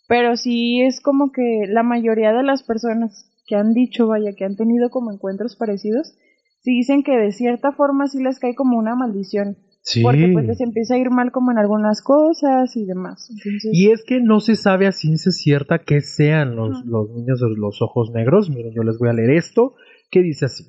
pero 0.08 0.36
sí 0.36 0.80
es 0.82 1.00
como 1.00 1.32
que 1.32 1.66
la 1.68 1.82
mayoría 1.82 2.32
de 2.32 2.42
las 2.42 2.62
personas 2.62 3.30
que 3.46 3.56
han 3.56 3.72
dicho, 3.74 4.06
vaya, 4.06 4.32
que 4.36 4.44
han 4.44 4.56
tenido 4.56 4.90
como 4.90 5.12
encuentros 5.12 5.56
parecidos, 5.56 6.16
sí 6.60 6.72
dicen 6.72 7.02
que 7.02 7.16
de 7.16 7.32
cierta 7.32 7.72
forma 7.72 8.06
sí 8.06 8.22
les 8.22 8.38
cae 8.38 8.54
como 8.54 8.78
una 8.78 8.94
maldición. 8.94 9.56
Porque 10.02 10.28
pues 10.32 10.44
les 10.46 10.60
empieza 10.60 10.94
a 10.94 10.98
ir 10.98 11.10
mal 11.10 11.30
como 11.30 11.52
en 11.52 11.58
algunas 11.58 12.02
cosas 12.02 12.76
y 12.76 12.86
demás. 12.86 13.30
Y 13.70 13.90
es 13.90 14.02
que 14.04 14.20
no 14.20 14.40
se 14.40 14.56
sabe 14.56 14.88
a 14.88 14.92
ciencia 14.92 15.30
cierta 15.30 15.78
que 15.78 16.00
sean 16.00 16.56
los, 16.56 16.84
los 16.84 17.08
niños 17.10 17.38
de 17.38 17.46
los 17.56 17.80
ojos 17.82 18.10
negros. 18.12 18.50
Miren, 18.50 18.72
yo 18.74 18.82
les 18.82 18.98
voy 18.98 19.10
a 19.10 19.12
leer 19.12 19.30
esto, 19.30 19.74
que 20.10 20.22
dice 20.22 20.46
así. 20.46 20.64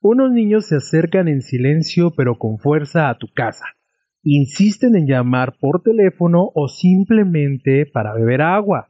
Unos 0.00 0.30
niños 0.30 0.66
se 0.66 0.76
acercan 0.76 1.26
en 1.26 1.42
silencio 1.42 2.12
pero 2.16 2.38
con 2.38 2.58
fuerza 2.58 3.08
a 3.08 3.18
tu 3.18 3.26
casa. 3.34 3.64
Insisten 4.22 4.94
en 4.94 5.06
llamar 5.06 5.56
por 5.60 5.82
teléfono 5.82 6.50
o 6.54 6.68
simplemente 6.68 7.84
para 7.86 8.14
beber 8.14 8.42
agua. 8.42 8.88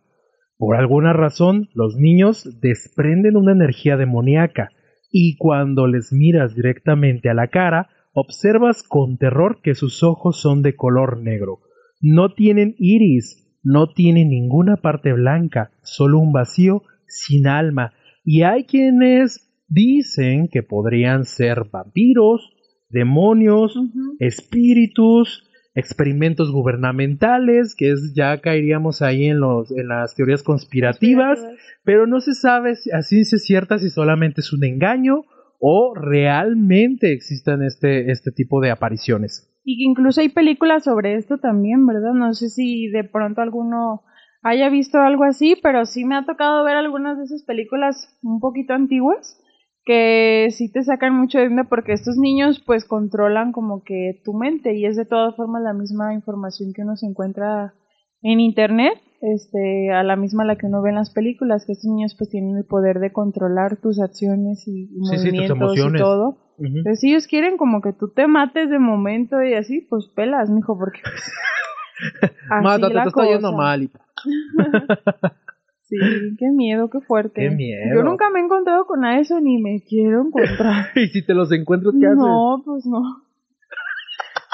Por 0.58 0.76
alguna 0.76 1.12
razón, 1.12 1.68
los 1.72 1.96
niños 1.96 2.60
desprenden 2.60 3.36
una 3.36 3.52
energía 3.52 3.96
demoníaca 3.96 4.70
y 5.10 5.36
cuando 5.36 5.86
les 5.86 6.12
miras 6.12 6.54
directamente 6.54 7.30
a 7.30 7.34
la 7.34 7.48
cara, 7.48 7.88
observas 8.12 8.82
con 8.82 9.16
terror 9.16 9.60
que 9.62 9.74
sus 9.74 10.02
ojos 10.02 10.40
son 10.40 10.62
de 10.62 10.76
color 10.76 11.22
negro. 11.22 11.60
No 12.00 12.34
tienen 12.34 12.74
iris, 12.78 13.48
no 13.62 13.88
tienen 13.92 14.28
ninguna 14.28 14.76
parte 14.76 15.12
blanca, 15.12 15.70
solo 15.82 16.18
un 16.18 16.32
vacío 16.32 16.82
sin 17.06 17.46
alma. 17.46 17.92
Y 18.24 18.42
hay 18.42 18.64
quienes 18.64 19.47
dicen 19.68 20.48
que 20.48 20.62
podrían 20.62 21.24
ser 21.24 21.64
vampiros, 21.70 22.52
demonios, 22.88 23.78
espíritus, 24.18 25.44
experimentos 25.74 26.50
gubernamentales, 26.50 27.74
que 27.76 27.92
es 27.92 28.12
ya 28.14 28.40
caeríamos 28.40 29.02
ahí 29.02 29.26
en 29.26 29.40
los 29.40 29.70
en 29.70 29.88
las 29.88 30.14
teorías 30.14 30.42
conspirativas, 30.42 31.46
pero 31.84 32.06
no 32.06 32.20
se 32.20 32.34
sabe 32.34 32.74
si 32.74 32.90
así 32.90 33.20
es 33.20 33.30
cierta 33.44 33.78
si 33.78 33.90
solamente 33.90 34.40
es 34.40 34.52
un 34.52 34.64
engaño 34.64 35.24
o 35.60 35.94
realmente 35.94 37.12
existan 37.12 37.62
este, 37.62 38.10
este 38.10 38.30
tipo 38.30 38.60
de 38.60 38.70
apariciones. 38.70 39.50
Y 39.64 39.76
que 39.76 39.84
incluso 39.84 40.20
hay 40.20 40.28
películas 40.28 40.84
sobre 40.84 41.16
esto 41.16 41.38
también, 41.38 41.84
¿verdad? 41.84 42.14
No 42.14 42.32
sé 42.32 42.48
si 42.48 42.88
de 42.88 43.04
pronto 43.04 43.40
alguno 43.40 44.02
haya 44.42 44.70
visto 44.70 44.98
algo 44.98 45.24
así, 45.24 45.56
pero 45.62 45.84
sí 45.84 46.04
me 46.04 46.16
ha 46.16 46.24
tocado 46.24 46.64
ver 46.64 46.76
algunas 46.76 47.18
de 47.18 47.24
esas 47.24 47.42
películas 47.42 48.16
un 48.22 48.40
poquito 48.40 48.72
antiguas 48.72 49.42
que 49.88 50.48
sí 50.50 50.70
te 50.70 50.82
sacan 50.82 51.14
mucho 51.14 51.38
de 51.38 51.46
onda 51.46 51.64
porque 51.64 51.94
estos 51.94 52.18
niños 52.18 52.62
pues 52.66 52.84
controlan 52.84 53.52
como 53.52 53.82
que 53.82 54.20
tu 54.22 54.34
mente 54.34 54.76
y 54.76 54.84
es 54.84 54.96
de 54.96 55.06
todas 55.06 55.34
formas 55.34 55.62
la 55.62 55.72
misma 55.72 56.12
información 56.12 56.74
que 56.74 56.82
uno 56.82 56.94
se 56.94 57.06
encuentra 57.06 57.72
en 58.20 58.38
internet 58.38 59.00
este, 59.22 59.90
a 59.90 60.02
la 60.02 60.16
misma 60.16 60.44
la 60.44 60.56
que 60.56 60.66
uno 60.66 60.82
ve 60.82 60.90
en 60.90 60.96
las 60.96 61.10
películas, 61.10 61.64
que 61.64 61.72
estos 61.72 61.90
niños 61.90 62.14
pues 62.18 62.28
tienen 62.28 62.58
el 62.58 62.66
poder 62.66 62.98
de 62.98 63.12
controlar 63.12 63.78
tus 63.80 63.98
acciones 63.98 64.68
y, 64.68 64.90
movimientos 64.94 65.78
y 65.78 65.96
todo. 65.96 66.36
Entonces 66.58 67.00
si 67.00 67.08
ellos 67.08 67.26
quieren 67.26 67.56
como 67.56 67.80
que 67.80 67.94
tú 67.94 68.12
te 68.14 68.26
mates 68.26 68.68
de 68.68 68.78
momento 68.78 69.42
y 69.42 69.54
así, 69.54 69.80
pues 69.88 70.06
pelas, 70.14 70.50
mijo, 70.50 70.76
porque 70.76 71.00
pues, 71.02 72.32
Mátate, 72.62 72.92
te 72.92 73.08
está 73.08 73.24
yendo 73.24 73.54
mal. 73.54 73.90
sí, 75.88 75.96
qué 76.38 76.50
miedo, 76.54 76.90
qué 76.90 77.00
fuerte. 77.00 77.40
Qué 77.42 77.50
miedo. 77.50 77.94
Yo 77.94 78.02
nunca 78.02 78.30
me 78.30 78.40
he 78.40 78.44
encontrado 78.44 78.86
con 78.86 79.04
eso 79.04 79.40
ni 79.40 79.60
me 79.60 79.82
quiero 79.82 80.22
encontrar. 80.26 80.90
¿Y 80.94 81.08
si 81.08 81.24
te 81.24 81.34
los 81.34 81.50
encuentras 81.52 81.94
qué 81.98 82.06
haces? 82.06 82.18
No, 82.18 82.62
pues 82.64 82.86
no. 82.86 83.02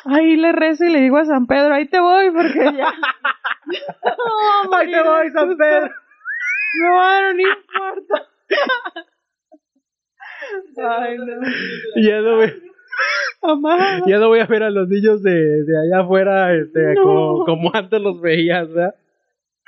Ahí 0.07 0.37
le 0.37 0.53
rezo 0.53 0.85
y 0.85 0.93
le 0.93 1.00
digo 1.00 1.17
a 1.17 1.25
San 1.25 1.47
Pedro, 1.47 1.75
ahí 1.75 1.88
te 1.88 1.99
voy 1.99 2.31
porque 2.31 2.76
ya. 2.76 2.93
ahí 4.73 4.91
te 4.91 5.03
voy, 5.03 5.31
San 5.31 5.57
Pedro. 5.57 5.91
Me 6.81 6.91
va 6.91 7.11
a 7.11 7.14
dar 7.14 7.35
un 7.35 7.41
infarto. 7.41 8.14
Ay, 10.76 11.17
no. 11.19 11.25
Ya 11.97 12.21
no 12.21 12.37
voy. 12.37 12.53
Ya 14.07 14.19
no 14.19 14.29
voy 14.29 14.41
a 14.41 14.47
ver 14.47 14.62
a 14.62 14.71
los 14.71 14.88
niños 14.88 15.23
de, 15.23 15.33
de 15.33 15.79
allá 15.79 16.05
afuera 16.05 16.55
este, 16.55 16.95
como, 17.03 17.45
como, 17.45 17.71
antes 17.75 18.00
los 18.00 18.21
veías, 18.21 18.69
¿verdad? 18.69 18.95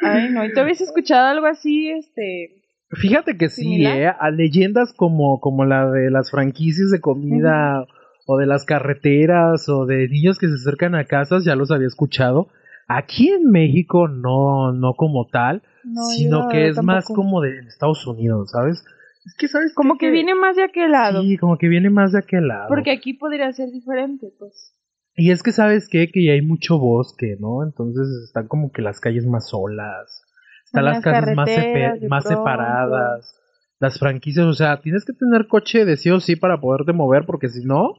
Ay, 0.01 0.31
no. 0.31 0.45
¿Y 0.45 0.53
tú 0.53 0.61
habías 0.61 0.81
escuchado 0.81 1.29
algo 1.29 1.47
así, 1.47 1.91
este... 1.91 2.63
Fíjate 2.91 3.37
que 3.37 3.49
sí, 3.49 3.85
¿eh? 3.85 4.07
A 4.07 4.31
leyendas 4.31 4.93
como, 4.93 5.41
como 5.41 5.65
la 5.65 5.91
de 5.91 6.09
las 6.11 6.31
franquicias 6.31 6.91
de 6.91 7.01
comida 7.01 7.85
o 8.27 8.39
de 8.39 8.47
las 8.47 8.65
carreteras 8.65 9.69
o 9.69 9.87
de 9.87 10.09
niños 10.09 10.39
que 10.39 10.47
se 10.47 10.55
acercan 10.55 10.95
a 10.95 11.05
casas, 11.05 11.45
ya 11.45 11.57
los 11.57 11.73
había 11.73 11.89
escuchado. 11.89 12.49
Aquí 12.87 13.31
en 13.31 13.51
México 13.51 14.07
no, 14.07 14.73
no 14.73 14.95
como 14.95 15.27
tal, 15.27 15.63
No, 15.83 16.05
sino 16.05 16.49
que 16.49 16.69
es 16.69 16.81
más 16.81 17.07
como 17.07 17.41
de 17.41 17.59
Estados 17.67 18.07
Unidos, 18.07 18.53
¿sabes? 18.53 18.85
Es 19.25 19.35
que, 19.37 19.49
¿sabes? 19.49 19.75
Como 19.75 19.99
que 19.99 20.13
viene 20.13 20.37
más 20.37 20.55
de 20.55 20.63
aquel 20.63 20.93
lado. 20.93 21.23
Sí, 21.23 21.37
como 21.37 21.59
que 21.59 21.67
viene 21.67 21.91
más 21.91 22.13
de 22.13 22.21
aquel 22.21 22.47
lado. 22.47 22.69
Porque 22.69 22.93
aquí 22.93 23.15
podría 23.15 23.53
ser 23.53 23.71
diferente, 23.73 24.29
pues. 24.39 24.76
Y 25.17 25.31
es 25.31 25.43
que, 25.43 25.53
¿sabes 25.53 25.89
qué? 25.89 26.09
Que 26.11 26.25
ya 26.25 26.33
hay 26.33 26.43
mucho 26.43 26.79
bosque, 26.79 27.37
¿no? 27.41 27.65
Entonces 27.65 28.07
están 28.25 28.49
como 28.49 28.71
que 28.71 28.83
las 28.83 29.01
calles 29.01 29.27
más 29.27 29.49
solas. 29.49 30.23
Están 30.67 30.85
las 30.85 30.97
las 30.97 31.05
casas 31.05 31.35
más, 31.35 31.49
sepe- 31.49 32.09
más 32.09 32.25
separadas. 32.25 33.41
Las 33.79 33.99
franquicias, 33.99 34.47
o 34.47 34.55
sea, 34.55 34.81
tienes 34.81 35.05
que 35.05 35.13
tener 35.13 35.49
coche 35.49 35.85
de 35.85 35.97
sí 35.97 36.11
o 36.11 36.21
sí 36.21 36.37
para 36.37 36.61
poderte 36.61 36.93
mover, 36.93 37.25
porque 37.27 37.49
si 37.49 37.65
no, 37.65 37.95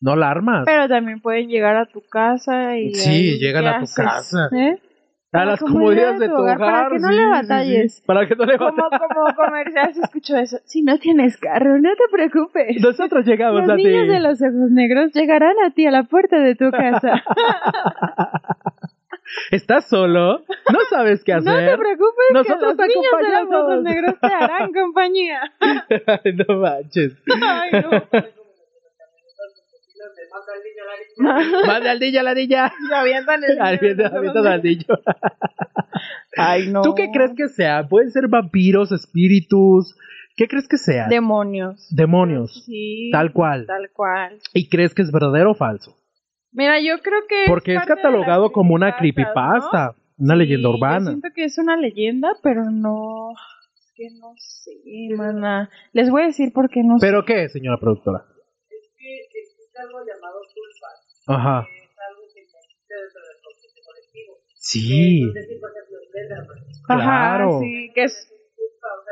no 0.00 0.16
la 0.16 0.30
armas. 0.30 0.64
Pero 0.66 0.88
también 0.88 1.20
pueden 1.20 1.48
llegar 1.48 1.76
a 1.76 1.86
tu 1.86 2.02
casa 2.02 2.78
y. 2.78 2.94
Sí, 2.94 3.38
llegan 3.38 3.64
¿qué 3.64 3.68
a 3.68 3.78
tu 3.78 3.84
haces? 3.84 3.96
casa. 3.96 4.48
¿Eh? 4.56 4.78
A 5.42 5.44
la 5.44 5.50
las 5.52 5.60
comodidad 5.60 6.12
comodidades 6.12 6.20
de 6.20 6.28
tu 6.28 6.34
hogar, 6.34 6.58
para 6.58 6.88
que 6.88 6.98
no 6.98 7.08
sí, 7.08 7.14
le 7.14 7.20
sí, 7.20 7.24
sí. 7.24 7.30
batalles. 7.30 8.02
Para 8.06 8.28
que 8.28 8.36
no 8.36 8.44
le 8.44 8.58
Como, 8.58 8.72
batalles. 8.76 9.08
como 9.14 9.34
comercial 9.34 9.94
se 9.94 10.00
escuchó 10.00 10.36
eso. 10.36 10.58
Si 10.64 10.82
no 10.82 10.98
tienes 10.98 11.36
carro, 11.38 11.78
no 11.78 11.90
te 11.94 12.04
preocupes. 12.10 12.76
Nosotros 12.82 13.24
llegamos 13.26 13.62
Los 13.62 13.70
a 13.70 13.76
ti. 13.76 13.84
niños 13.84 14.08
de 14.08 14.20
los 14.20 14.40
ojos 14.42 14.70
negros 14.70 15.12
llegarán 15.12 15.54
a 15.66 15.70
ti 15.70 15.86
a 15.86 15.90
la 15.90 16.04
puerta 16.04 16.38
de 16.38 16.54
tu 16.54 16.70
casa. 16.70 17.22
¿Estás 19.50 19.88
solo? 19.88 20.40
¿No 20.72 20.78
sabes 20.90 21.24
qué 21.24 21.32
hacer? 21.32 21.52
No 21.54 21.70
te 21.72 21.78
preocupes, 21.78 22.26
Nosotros 22.32 22.76
que 22.76 22.82
los 22.82 22.88
niños 22.88 23.12
de 23.20 23.30
los 23.30 23.62
ojos 23.62 23.82
negros 23.82 24.14
te 24.20 24.26
harán 24.26 24.72
compañía. 24.72 25.40
No 26.48 26.58
manches. 26.60 27.16
Ay, 27.42 27.70
no. 27.72 27.90
Mande 31.66 31.88
al 31.90 32.00
niño, 32.00 32.20
a 32.20 32.22
la 32.22 32.34
niña. 32.34 32.72
Se 32.88 32.94
avientan 32.94 33.42
el 33.44 33.50
niño 33.56 33.94
de 33.96 34.02
los 34.02 34.12
ojos 34.12 34.18
avientan 34.18 34.46
al 34.46 34.62
negros. 34.62 34.88
niño. 34.88 34.98
Ay, 36.36 36.68
no. 36.68 36.82
¿Tú 36.82 36.94
qué 36.94 37.10
crees 37.12 37.32
que 37.36 37.48
sea? 37.48 37.86
¿Pueden 37.88 38.10
ser 38.10 38.28
vampiros, 38.28 38.92
espíritus? 38.92 39.96
¿Qué 40.36 40.48
crees 40.48 40.66
que 40.68 40.78
sea? 40.78 41.06
Demonios. 41.08 41.86
Demonios. 41.94 42.64
Sí. 42.66 43.10
Tal 43.12 43.32
cual. 43.32 43.66
Tal 43.66 43.90
cual. 43.92 44.38
¿Y 44.52 44.68
crees 44.68 44.92
que 44.94 45.02
es 45.02 45.12
verdadero 45.12 45.52
o 45.52 45.54
falso? 45.54 45.96
Mira, 46.52 46.80
yo 46.80 47.00
creo 47.02 47.20
que. 47.28 47.44
Porque 47.46 47.74
es 47.74 47.80
de 47.80 47.86
catalogado 47.86 48.50
como 48.52 48.74
una 48.74 48.96
creepypastas, 48.96 49.34
¿no? 49.54 49.70
creepypasta, 49.70 49.94
una 50.18 50.34
Sí, 50.34 50.38
leyenda 50.40 50.68
Yo 50.68 50.74
urbana. 50.74 51.10
siento 51.10 51.28
que 51.34 51.44
es 51.44 51.58
una 51.58 51.76
leyenda, 51.76 52.32
pero 52.42 52.64
no. 52.70 53.30
Es 53.76 53.92
que 53.94 54.04
no 54.20 54.32
sé, 54.36 54.70
mana. 55.16 55.70
Les 55.92 56.10
voy 56.10 56.22
a 56.22 56.26
decir 56.26 56.52
por 56.52 56.68
qué 56.68 56.82
no 56.82 56.98
sé. 56.98 57.06
¿Pero 57.06 57.24
qué, 57.24 57.48
señora 57.48 57.78
productora? 57.78 58.24
Ajá. 61.26 61.66
Sí, 64.56 65.22
Ajá, 66.88 67.36
claro. 67.36 67.60
sí, 67.60 67.90
que 67.94 68.04
es. 68.04 68.30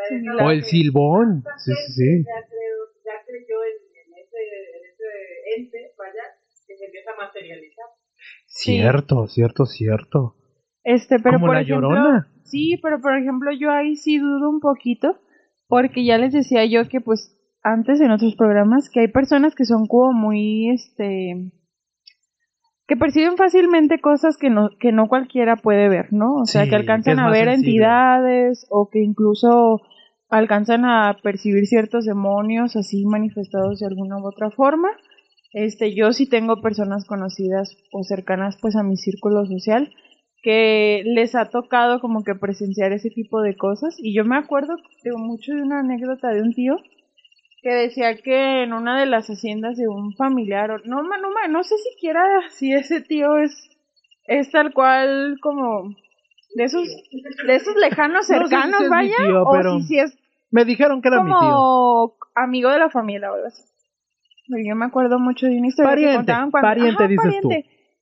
similar. 0.09 0.47
o 0.47 0.51
el 0.51 0.65
silbón. 0.65 1.45
Sí, 1.59 1.73
sí, 1.75 1.93
sí. 1.93 2.25
ya 2.25 2.47
creo, 2.49 2.79
ya 3.05 3.25
creyó 3.27 3.57
en, 3.65 3.77
en 3.97 4.19
ese, 4.19 4.39
en 4.77 4.85
ese 4.91 5.61
ente, 5.61 5.95
vaya, 5.99 6.23
que 6.67 6.77
se 6.77 6.85
empieza 6.87 7.11
a 7.13 7.17
materializar. 7.17 7.85
Sí. 8.47 8.73
Cierto, 8.73 9.27
cierto, 9.29 9.67
cierto. 9.67 10.37
Este, 10.85 11.19
pero 11.19 11.37
Como 11.37 11.47
por 11.47 11.55
la 11.55 11.61
ejemplo, 11.63 11.91
llorona. 11.91 12.29
Sí, 12.45 12.79
pero 12.83 13.01
por 13.01 13.17
ejemplo, 13.17 13.51
yo 13.53 13.71
ahí 13.71 13.97
sí 13.97 14.19
dudo 14.19 14.49
un 14.51 14.61
poquito, 14.61 15.21
porque 15.69 16.05
ya 16.05 16.19
les 16.19 16.33
decía 16.33 16.65
yo 16.67 16.89
que 16.89 17.01
pues 17.01 17.39
antes 17.63 18.01
en 18.01 18.11
otros 18.11 18.35
programas 18.37 18.91
que 18.91 19.01
hay 19.01 19.09
personas 19.09 19.55
que 19.55 19.65
son 19.65 19.87
como 19.87 20.13
muy 20.13 20.71
este 20.71 21.53
que 22.93 22.97
perciben 22.99 23.39
fácilmente 23.39 24.03
cosas 24.03 24.37
que 24.37 24.51
no 24.51 24.69
que 24.79 24.93
no 24.93 25.09
cualquiera 25.09 25.57
puede 25.57 25.89
ver, 25.89 26.13
¿no? 26.13 26.43
O 26.43 26.45
sea, 26.45 26.65
Sí, 26.65 26.69
que 26.69 26.77
alcanzan 26.77 27.17
que 27.17 27.23
a 27.23 27.31
ver 27.31 27.49
sensible. 27.49 27.71
entidades 27.71 28.67
o 28.69 28.91
que 28.91 29.03
incluso 29.03 29.81
alcanzan 30.29 30.85
a 30.85 31.17
percibir 31.23 31.67
ciertos 31.67 32.05
demonios 32.05 32.77
así 32.77 33.07
manifestados 33.07 33.81
de 33.81 33.87
alguna 33.87 34.19
u 34.19 34.27
otra 34.27 34.51
forma. 34.51 34.91
Este, 35.55 35.95
yo 35.95 36.13
sí 36.13 36.29
tengo 36.29 36.61
personas 36.61 37.07
conocidas 37.07 37.79
o 37.93 38.03
cercanas 38.03 38.59
pues 38.61 38.77
a 38.77 38.83
mi 38.83 38.99
círculo 38.99 39.47
social 39.47 39.91
que 40.43 41.03
les 41.07 41.35
ha 41.35 41.47
tocado 41.47 41.99
como 41.99 42.25
que 42.25 42.35
presenciar 42.35 42.93
ese 42.93 43.09
tipo 43.09 43.41
de 43.41 43.57
cosas 43.57 43.97
y 43.99 44.15
yo 44.15 44.27
me 44.27 44.37
acuerdo 44.37 44.75
de 45.03 45.13
mucho 45.17 45.55
de 45.55 45.63
una 45.63 45.81
anécdota 45.81 46.29
de 46.29 46.43
un 46.43 46.53
tío 46.53 46.77
que 47.63 47.71
decía 47.71 48.17
que 48.17 48.63
en 48.65 48.73
una 48.73 48.99
de 49.01 49.07
las 49.07 49.29
haciendas 49.29 49.77
de 49.77 49.87
un 49.89 50.15
familiar 50.17 50.83
no 50.85 51.03
no 51.03 51.31
ma- 51.31 51.49
no 51.49 51.63
sé 51.63 51.77
siquiera 51.79 52.23
si 52.51 52.73
ese 52.73 53.01
tío 53.01 53.39
es 53.39 53.71
es 54.27 54.51
tal 54.51 54.73
cual 54.73 55.39
como 55.41 55.95
de 56.55 56.65
esos 56.65 56.87
de 57.47 57.55
esos 57.55 57.75
lejanos 57.77 58.29
No 58.29 58.35
sé 58.39 58.45
si 58.45 58.51
cercanos 58.51 58.89
vaya 58.91 59.17
tío, 59.27 59.43
o 59.45 59.63
si, 59.81 59.87
si 59.89 59.99
es 59.99 60.19
Me 60.51 60.65
dijeron 60.65 61.01
que 61.03 61.09
era 61.09 61.23
mi 61.23 61.31
tío. 61.31 61.39
como 61.39 62.15
amigo 62.35 62.71
de 62.71 62.79
la 62.79 62.91
familia 62.91 63.31
o 63.31 63.35
algo 63.37 63.47
así. 63.47 63.63
Pero 64.49 64.63
Yo 64.69 64.75
me 64.77 64.85
acuerdo 64.85 65.19
mucho 65.19 65.47
de 65.47 65.57
una 65.57 65.69
historia 65.69 65.91
que 65.93 65.97
Pariente, 66.03 66.17
contaban 66.19 66.51
cuando, 66.51 66.67
pariente, 66.69 67.09
dices 67.09 67.25
tú. 67.41 67.49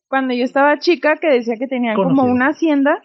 Cuando 0.08 0.34
yo 0.34 0.44
estaba 0.44 0.78
chica 0.78 1.16
que 1.16 1.28
decía 1.28 1.54
que 1.56 1.68
tenían 1.68 1.94
como 1.94 2.22
una 2.32 2.48
hacienda 2.48 3.02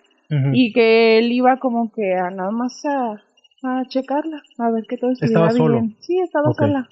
y 0.55 0.73
que 0.73 1.19
él 1.19 1.31
iba 1.31 1.57
como 1.59 1.91
que 1.91 2.15
a 2.15 2.31
nada 2.31 2.49
más 2.49 2.83
a, 2.85 3.21
a 3.65 3.86
checarla, 3.88 4.41
a 4.60 4.71
ver 4.71 4.86
que 4.88 4.97
todo 4.97 5.12
estuviera 5.12 5.47
Estaba 5.47 5.58
solo. 5.58 5.82
bien. 5.82 5.95
Sí, 5.99 6.19
estaba 6.19 6.54
sola. 6.54 6.88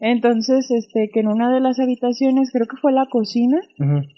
Entonces, 0.00 0.70
este, 0.70 1.08
que 1.12 1.20
en 1.20 1.28
una 1.28 1.52
de 1.52 1.60
las 1.60 1.78
habitaciones, 1.78 2.50
creo 2.52 2.66
que 2.66 2.76
fue 2.76 2.92
la 2.92 3.06
cocina, 3.06 3.60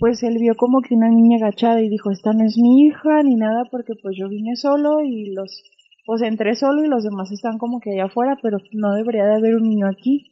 pues 0.01 0.23
él 0.23 0.39
vio 0.41 0.55
como 0.57 0.81
que 0.81 0.95
una 0.95 1.09
niña 1.09 1.37
agachada 1.37 1.81
y 1.83 1.89
dijo, 1.89 2.11
esta 2.11 2.33
no 2.33 2.45
es 2.45 2.57
mi 2.59 2.87
hija 2.87 3.23
ni 3.23 3.37
nada 3.37 3.67
porque 3.71 3.93
pues 4.03 4.17
yo 4.19 4.29
vine 4.29 4.57
solo 4.57 5.01
y 5.03 5.33
los, 5.35 5.63
pues 6.05 6.23
entré 6.23 6.55
solo 6.55 6.83
y 6.85 6.89
los 6.89 7.05
demás 7.05 7.31
están 7.31 7.59
como 7.59 7.79
que 7.81 7.93
allá 7.93 8.07
afuera, 8.07 8.39
pero 8.43 8.59
no 8.73 8.95
debería 8.95 9.27
de 9.27 9.37
haber 9.37 9.55
un 9.55 9.69
niño 9.69 9.87
aquí. 9.87 10.27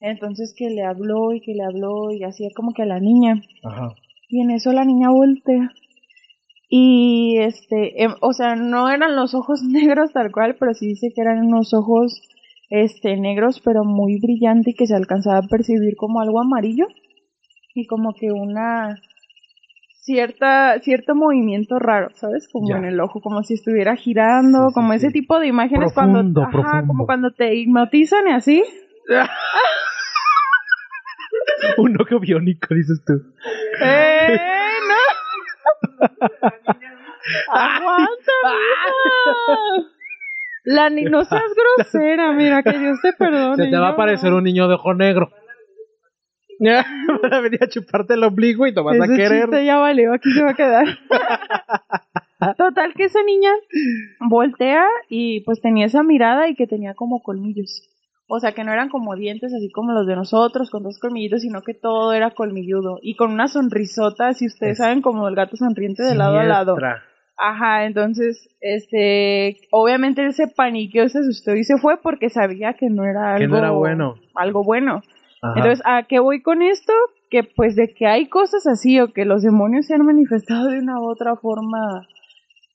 Entonces 0.00 0.54
que 0.56 0.68
le 0.68 0.82
habló 0.82 1.32
y 1.32 1.40
que 1.40 1.54
le 1.54 1.62
habló 1.62 2.10
y 2.10 2.24
hacía 2.24 2.48
como 2.54 2.74
que 2.74 2.82
a 2.82 2.86
la 2.86 3.00
niña. 3.00 3.40
Ajá. 3.62 3.94
Y 4.28 4.42
en 4.42 4.50
eso 4.50 4.72
la 4.72 4.84
niña 4.84 5.10
voltea. 5.10 5.70
Y 6.76 7.38
este, 7.38 8.02
em, 8.02 8.14
o 8.20 8.32
sea, 8.32 8.56
no 8.56 8.90
eran 8.90 9.14
los 9.14 9.32
ojos 9.36 9.62
negros 9.78 10.12
tal 10.12 10.32
cual, 10.32 10.56
pero 10.58 10.74
sí 10.74 10.88
dice 10.88 11.12
que 11.14 11.20
eran 11.20 11.46
unos 11.46 11.72
ojos 11.72 12.20
este 12.68 13.16
negros, 13.16 13.60
pero 13.60 13.84
muy 13.84 14.18
brillante 14.20 14.70
y 14.70 14.74
que 14.74 14.88
se 14.88 14.96
alcanzaba 14.96 15.38
a 15.38 15.42
percibir 15.48 15.94
como 15.96 16.20
algo 16.20 16.40
amarillo 16.40 16.88
y 17.74 17.86
como 17.86 18.12
que 18.14 18.32
una 18.32 18.98
cierta 20.02 20.80
cierto 20.80 21.14
movimiento 21.14 21.78
raro, 21.78 22.08
¿sabes? 22.14 22.48
Como 22.50 22.68
Ya. 22.70 22.78
en 22.78 22.86
el 22.86 22.98
ojo, 23.00 23.20
como 23.20 23.44
si 23.44 23.54
estuviera 23.54 23.94
girando, 23.94 24.70
Sí, 24.70 24.74
como 24.74 24.90
sí. 24.92 24.96
ese 24.96 25.10
tipo 25.12 25.38
de 25.38 25.46
imágenes 25.46 25.92
Profundo, 25.92 26.18
cuando 26.18 26.42
ajá, 26.42 26.50
profundo. 26.50 26.86
como 26.88 27.06
cuando 27.06 27.30
te 27.30 27.54
hipnotizan 27.54 28.26
y 28.28 28.32
así. 28.32 28.64
Un 31.78 32.00
ojo 32.00 32.18
biónico, 32.18 32.74
dices 32.74 33.00
tú. 33.06 33.12
¡Eh! 33.84 34.40
¡Aguanta, 37.48 38.32
mija! 38.44 39.90
La 40.64 40.90
ni 40.90 41.02
no 41.04 41.24
seas 41.24 41.52
grosera, 41.54 42.32
mira, 42.32 42.62
que 42.62 42.78
Dios 42.78 42.98
te 43.02 43.12
perdone. 43.12 43.64
Se 43.64 43.70
te 43.70 43.76
va 43.76 43.90
a 43.90 44.06
no. 44.30 44.36
un 44.36 44.44
niño 44.44 44.66
de 44.66 44.74
ojo 44.74 44.94
negro. 44.94 45.30
Van 46.58 47.32
a 47.32 47.40
venir 47.40 47.62
a 47.62 47.68
chuparte 47.68 48.14
el 48.14 48.24
ombligo 48.24 48.66
y 48.66 48.74
te 48.74 48.80
vas 48.80 48.98
a 49.00 49.06
querer. 49.06 49.42
chiste 49.42 49.64
ya 49.64 49.76
valió, 49.78 50.12
aquí 50.14 50.30
se 50.30 50.42
va 50.42 50.50
a 50.50 50.54
quedar. 50.54 50.86
Total 52.56 52.94
que 52.94 53.04
esa 53.04 53.22
niña 53.22 53.50
voltea 54.20 54.86
y 55.08 55.40
pues 55.40 55.60
tenía 55.60 55.86
esa 55.86 56.02
mirada 56.02 56.48
y 56.48 56.54
que 56.54 56.66
tenía 56.66 56.94
como 56.94 57.22
colmillos. 57.22 57.82
O 58.34 58.40
sea, 58.40 58.52
que 58.52 58.64
no 58.64 58.72
eran 58.72 58.88
como 58.88 59.14
dientes 59.16 59.52
así 59.54 59.70
como 59.70 59.92
los 59.92 60.06
de 60.06 60.16
nosotros, 60.16 60.70
con 60.70 60.82
dos 60.82 60.98
colmillitos, 60.98 61.42
sino 61.42 61.62
que 61.62 61.74
todo 61.74 62.12
era 62.12 62.30
colmilludo. 62.30 62.98
Y 63.02 63.14
con 63.16 63.32
una 63.32 63.48
sonrisota, 63.48 64.32
si 64.34 64.46
ustedes 64.46 64.72
Es- 64.72 64.78
saben, 64.78 65.02
como 65.02 65.26
el 65.28 65.34
gato 65.34 65.56
sonriente 65.56 66.02
de 66.02 66.14
lado 66.14 66.38
a 66.38 66.44
lado. 66.44 66.76
Ajá, 67.36 67.84
entonces, 67.86 68.48
este, 68.60 69.56
obviamente 69.72 70.24
él 70.24 70.32
se 70.34 70.46
paniqueó, 70.46 71.08
se 71.08 71.18
asustó 71.18 71.54
y 71.56 71.64
se 71.64 71.78
fue 71.78 71.96
porque 72.00 72.30
sabía 72.30 72.74
que 72.74 72.88
no 72.90 73.04
era 73.04 73.30
algo, 73.34 73.38
Que 73.40 73.48
no 73.48 73.58
era 73.58 73.70
bueno. 73.70 74.14
algo 74.34 74.62
bueno. 74.64 75.02
Ajá. 75.42 75.54
Entonces, 75.56 75.82
¿a 75.84 76.04
qué 76.04 76.20
voy 76.20 76.42
con 76.42 76.62
esto? 76.62 76.92
Que 77.30 77.42
pues 77.42 77.74
de 77.74 77.92
que 77.92 78.06
hay 78.06 78.28
cosas 78.28 78.66
así 78.68 79.00
o 79.00 79.12
que 79.12 79.24
los 79.24 79.42
demonios 79.42 79.86
se 79.86 79.94
han 79.94 80.06
manifestado 80.06 80.68
de 80.68 80.78
una 80.78 81.00
u 81.00 81.10
otra 81.10 81.34
forma, 81.36 82.06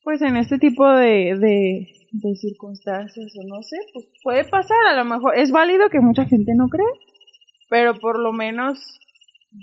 pues 0.03 0.21
en 0.21 0.35
este 0.35 0.57
tipo 0.59 0.85
de, 0.89 1.37
de, 1.39 1.87
de 2.11 2.35
circunstancias 2.35 3.33
o 3.37 3.47
no 3.47 3.61
sé, 3.61 3.77
pues 3.93 4.05
puede 4.23 4.43
pasar, 4.45 4.77
a 4.91 4.95
lo 4.95 5.05
mejor 5.05 5.37
es 5.37 5.51
válido 5.51 5.89
que 5.89 5.99
mucha 5.99 6.25
gente 6.25 6.53
no 6.55 6.67
cree, 6.69 6.85
pero 7.69 7.93
por 7.99 8.19
lo 8.19 8.33
menos 8.33 8.99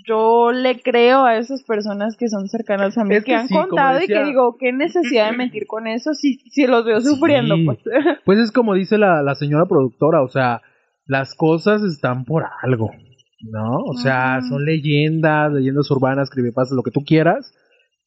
yo 0.05 0.51
le 0.51 0.81
creo 0.81 1.23
a 1.23 1.37
esas 1.37 1.63
personas 1.63 2.17
que 2.17 2.27
son 2.27 2.47
cercanas 2.49 2.97
a 2.97 3.03
mí, 3.05 3.15
Es 3.15 3.23
que, 3.23 3.31
que 3.31 3.35
han 3.37 3.47
sí, 3.47 3.53
contado 3.53 4.01
y 4.03 4.07
que 4.07 4.23
digo, 4.25 4.57
qué 4.59 4.73
necesidad 4.73 5.31
de 5.31 5.37
mentir 5.37 5.67
con 5.67 5.87
eso 5.87 6.13
si, 6.13 6.39
si 6.49 6.67
los 6.67 6.83
veo 6.85 6.99
sufriendo, 7.01 7.55
Sí. 7.55 7.65
pues. 7.65 7.79
Pues 8.25 8.39
es 8.39 8.51
como 8.51 8.73
dice 8.73 8.97
la, 8.97 9.21
la 9.23 9.35
señora 9.35 9.65
productora, 9.65 10.21
o 10.21 10.27
sea, 10.27 10.61
las 11.05 11.35
cosas 11.35 11.83
están 11.83 12.25
por 12.25 12.43
algo, 12.63 12.91
¿no? 13.41 13.77
O 13.85 13.93
sea, 13.93 14.41
son 14.41 14.65
leyendas, 14.65 15.53
leyendas 15.53 15.89
urbanas, 15.91 16.29
creepypastas, 16.29 16.75
lo 16.75 16.83
que 16.83 16.91
tú 16.91 17.03
quieras, 17.05 17.53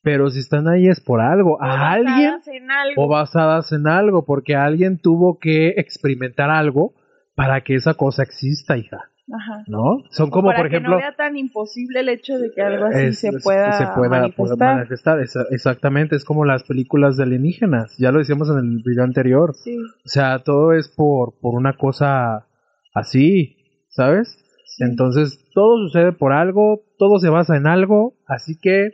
pero 0.03 0.31
si 0.31 0.39
están 0.41 0.67
ahí 0.69 0.89
es 0.89 1.01
por 1.01 1.21
algo. 1.21 1.63
A 1.63 1.93
alguien 1.93 2.35
algo. 2.71 3.05
o 3.05 3.09
basadas 3.09 3.73
en 3.73 3.87
algo, 3.87 4.25
porque 4.25 4.55
alguien 4.57 4.99
tuvo 4.99 5.39
que 5.39 5.69
experimentar 5.77 6.51
algo 6.51 6.95
para 7.35 7.63
que 7.63 7.75
esa 7.75 7.95
cosa 7.95 8.23
exista, 8.23 8.77
hija, 8.77 9.11
Ajá. 9.33 9.63
¿no? 9.67 10.03
Son 10.11 10.29
como, 10.31 10.49
para 10.49 10.59
por 10.59 10.69
que 10.69 10.77
ejemplo, 10.77 10.93
no 10.93 10.99
vea 10.99 11.15
tan 11.15 11.37
imposible 11.37 12.01
el 12.01 12.09
hecho 12.09 12.39
de 12.39 12.51
que 12.51 12.61
algo 12.63 12.87
así 12.87 13.05
es- 13.07 13.21
se 13.21 13.31
pueda, 13.43 13.73
se 13.73 13.87
pueda 13.95 14.09
manifestar. 14.21 15.21
exactamente, 15.51 16.17
es 16.17 16.25
como 16.25 16.45
las 16.45 16.65
películas 16.65 17.17
de 17.17 17.23
alienígenas, 17.25 17.97
ya 17.99 18.11
lo 18.11 18.19
decíamos 18.19 18.51
en 18.51 18.59
el 18.59 18.83
video 18.85 19.05
anterior. 19.05 19.55
Sí, 19.55 19.79
O 19.79 20.09
sea, 20.09 20.41
todo 20.41 20.73
es 20.73 20.89
por, 20.89 21.39
por 21.41 21.55
una 21.55 21.77
cosa 21.77 22.47
así, 22.95 23.57
¿sabes? 23.89 24.37
sí. 24.67 24.85
Entonces, 24.85 25.39
todo 25.55 25.79
sucede 25.87 26.13
por 26.13 26.33
algo, 26.33 26.83
todo 26.99 27.19
se 27.19 27.29
basa 27.29 27.57
en 27.57 27.67
algo, 27.67 28.15
así 28.27 28.59
que 28.61 28.91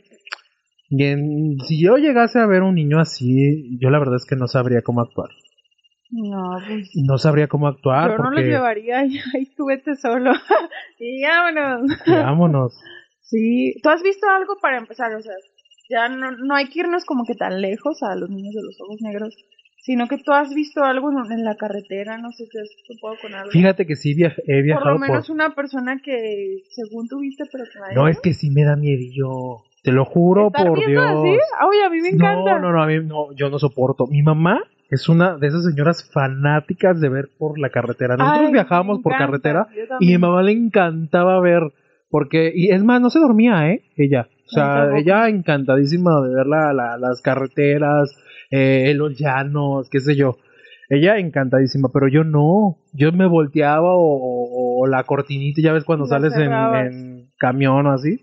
bien, 0.90 1.56
si 1.66 1.82
yo 1.82 1.96
llegase 1.96 2.38
a 2.38 2.46
ver 2.46 2.62
un 2.62 2.74
niño 2.74 2.98
así, 3.00 3.78
yo 3.80 3.90
la 3.90 3.98
verdad 3.98 4.16
es 4.16 4.26
que 4.26 4.36
no 4.36 4.46
sabría 4.46 4.82
cómo 4.82 5.00
actuar. 5.00 5.30
No, 6.10 6.56
pues 6.68 6.90
No 6.94 7.18
sabría 7.18 7.48
cómo 7.48 7.66
actuar 7.66 8.10
yo 8.10 8.16
no 8.18 8.24
porque 8.24 8.40
los 8.42 8.44
llevaría 8.50 9.04
y 9.06 9.18
ahí 9.34 9.46
tú 9.56 9.66
vete 9.66 9.96
solo. 9.96 10.32
y 11.00 11.22
vámonos. 11.22 11.90
vámonos. 12.06 12.78
Sí, 13.28 13.74
¿tú 13.82 13.88
has 13.88 14.04
visto 14.04 14.28
algo 14.28 14.54
para 14.62 14.78
empezar? 14.78 15.12
O 15.12 15.20
sea, 15.20 15.32
ya 15.90 16.08
no, 16.08 16.30
no 16.30 16.54
hay 16.54 16.68
que 16.68 16.78
irnos 16.78 17.04
como 17.04 17.24
que 17.24 17.34
tan 17.34 17.60
lejos 17.60 18.00
a 18.04 18.14
los 18.14 18.30
niños 18.30 18.54
de 18.54 18.62
los 18.62 18.80
ojos 18.80 19.00
negros, 19.00 19.34
sino 19.80 20.06
que 20.06 20.18
tú 20.18 20.30
has 20.30 20.54
visto 20.54 20.84
algo 20.84 21.10
en, 21.10 21.32
en 21.32 21.44
la 21.44 21.56
carretera, 21.56 22.18
no 22.18 22.30
sé 22.30 22.46
si 22.46 22.56
has 22.56 22.70
topado 22.86 23.16
con 23.20 23.34
algo. 23.34 23.50
Fíjate 23.50 23.84
que 23.84 23.96
sí 23.96 24.14
viaj- 24.14 24.40
he 24.46 24.58
por 24.58 24.62
viajado 24.64 24.90
lo 24.92 24.98
por... 25.00 25.08
menos 25.08 25.28
una 25.28 25.56
persona 25.56 26.00
que 26.04 26.62
según 26.70 27.08
tú 27.08 27.18
viste, 27.18 27.46
pero 27.50 27.64
que 27.64 27.94
No, 27.96 28.06
es 28.06 28.20
que 28.20 28.32
sí 28.32 28.48
me 28.50 28.62
da 28.62 28.76
miedillo. 28.76 29.64
Te 29.86 29.92
lo 29.92 30.04
juro 30.04 30.48
¿Estar 30.48 30.66
por 30.66 30.84
Dios. 30.84 31.04
así? 31.06 31.38
Ay, 31.60 31.80
a 31.86 31.90
mí 31.90 32.00
me 32.02 32.08
encanta. 32.08 32.52
No, 32.54 32.58
no, 32.58 32.72
no, 32.72 32.82
a 32.82 32.86
mí 32.86 32.98
no, 33.04 33.32
yo 33.34 33.48
no 33.50 33.58
soporto. 33.58 34.06
Mi 34.08 34.20
mamá 34.20 34.60
es 34.90 35.08
una 35.08 35.36
de 35.36 35.46
esas 35.46 35.64
señoras 35.64 36.10
fanáticas 36.12 37.00
de 37.00 37.08
ver 37.08 37.28
por 37.38 37.58
la 37.58 37.70
carretera. 37.70 38.16
Nosotros 38.16 38.46
Ay, 38.48 38.52
viajábamos 38.52 38.98
por 39.00 39.12
encanta, 39.14 39.26
carretera 39.26 39.66
y 40.00 40.06
mi 40.08 40.18
mamá 40.18 40.42
le 40.42 40.52
encantaba 40.52 41.40
ver 41.40 41.62
porque 42.10 42.52
y 42.54 42.70
es 42.72 42.82
más 42.84 43.00
no 43.00 43.10
se 43.10 43.20
dormía, 43.20 43.70
¿eh? 43.70 43.82
Ella, 43.96 44.28
o 44.46 44.48
sea, 44.48 44.90
ella 44.96 45.28
encantadísima 45.28 46.20
de 46.20 46.34
ver 46.34 46.46
la, 46.46 46.72
la- 46.72 46.98
las 46.98 47.22
carreteras, 47.22 48.10
eh, 48.50 48.92
los 48.96 49.16
llanos, 49.16 49.88
qué 49.90 50.00
sé 50.00 50.16
yo. 50.16 50.36
Ella 50.88 51.18
encantadísima, 51.18 51.90
pero 51.92 52.06
yo 52.08 52.22
no. 52.24 52.78
Yo 52.92 53.10
me 53.12 53.26
volteaba 53.26 53.94
o, 53.94 54.00
o- 54.00 54.82
o 54.82 54.86
la 54.86 55.02
cortinita, 55.04 55.60
ya 55.62 55.72
ves 55.72 55.84
cuando 55.84 56.06
sales 56.06 56.36
en, 56.36 56.52
en 56.86 57.30
camión 57.38 57.86
o 57.86 57.92
así. 57.92 58.20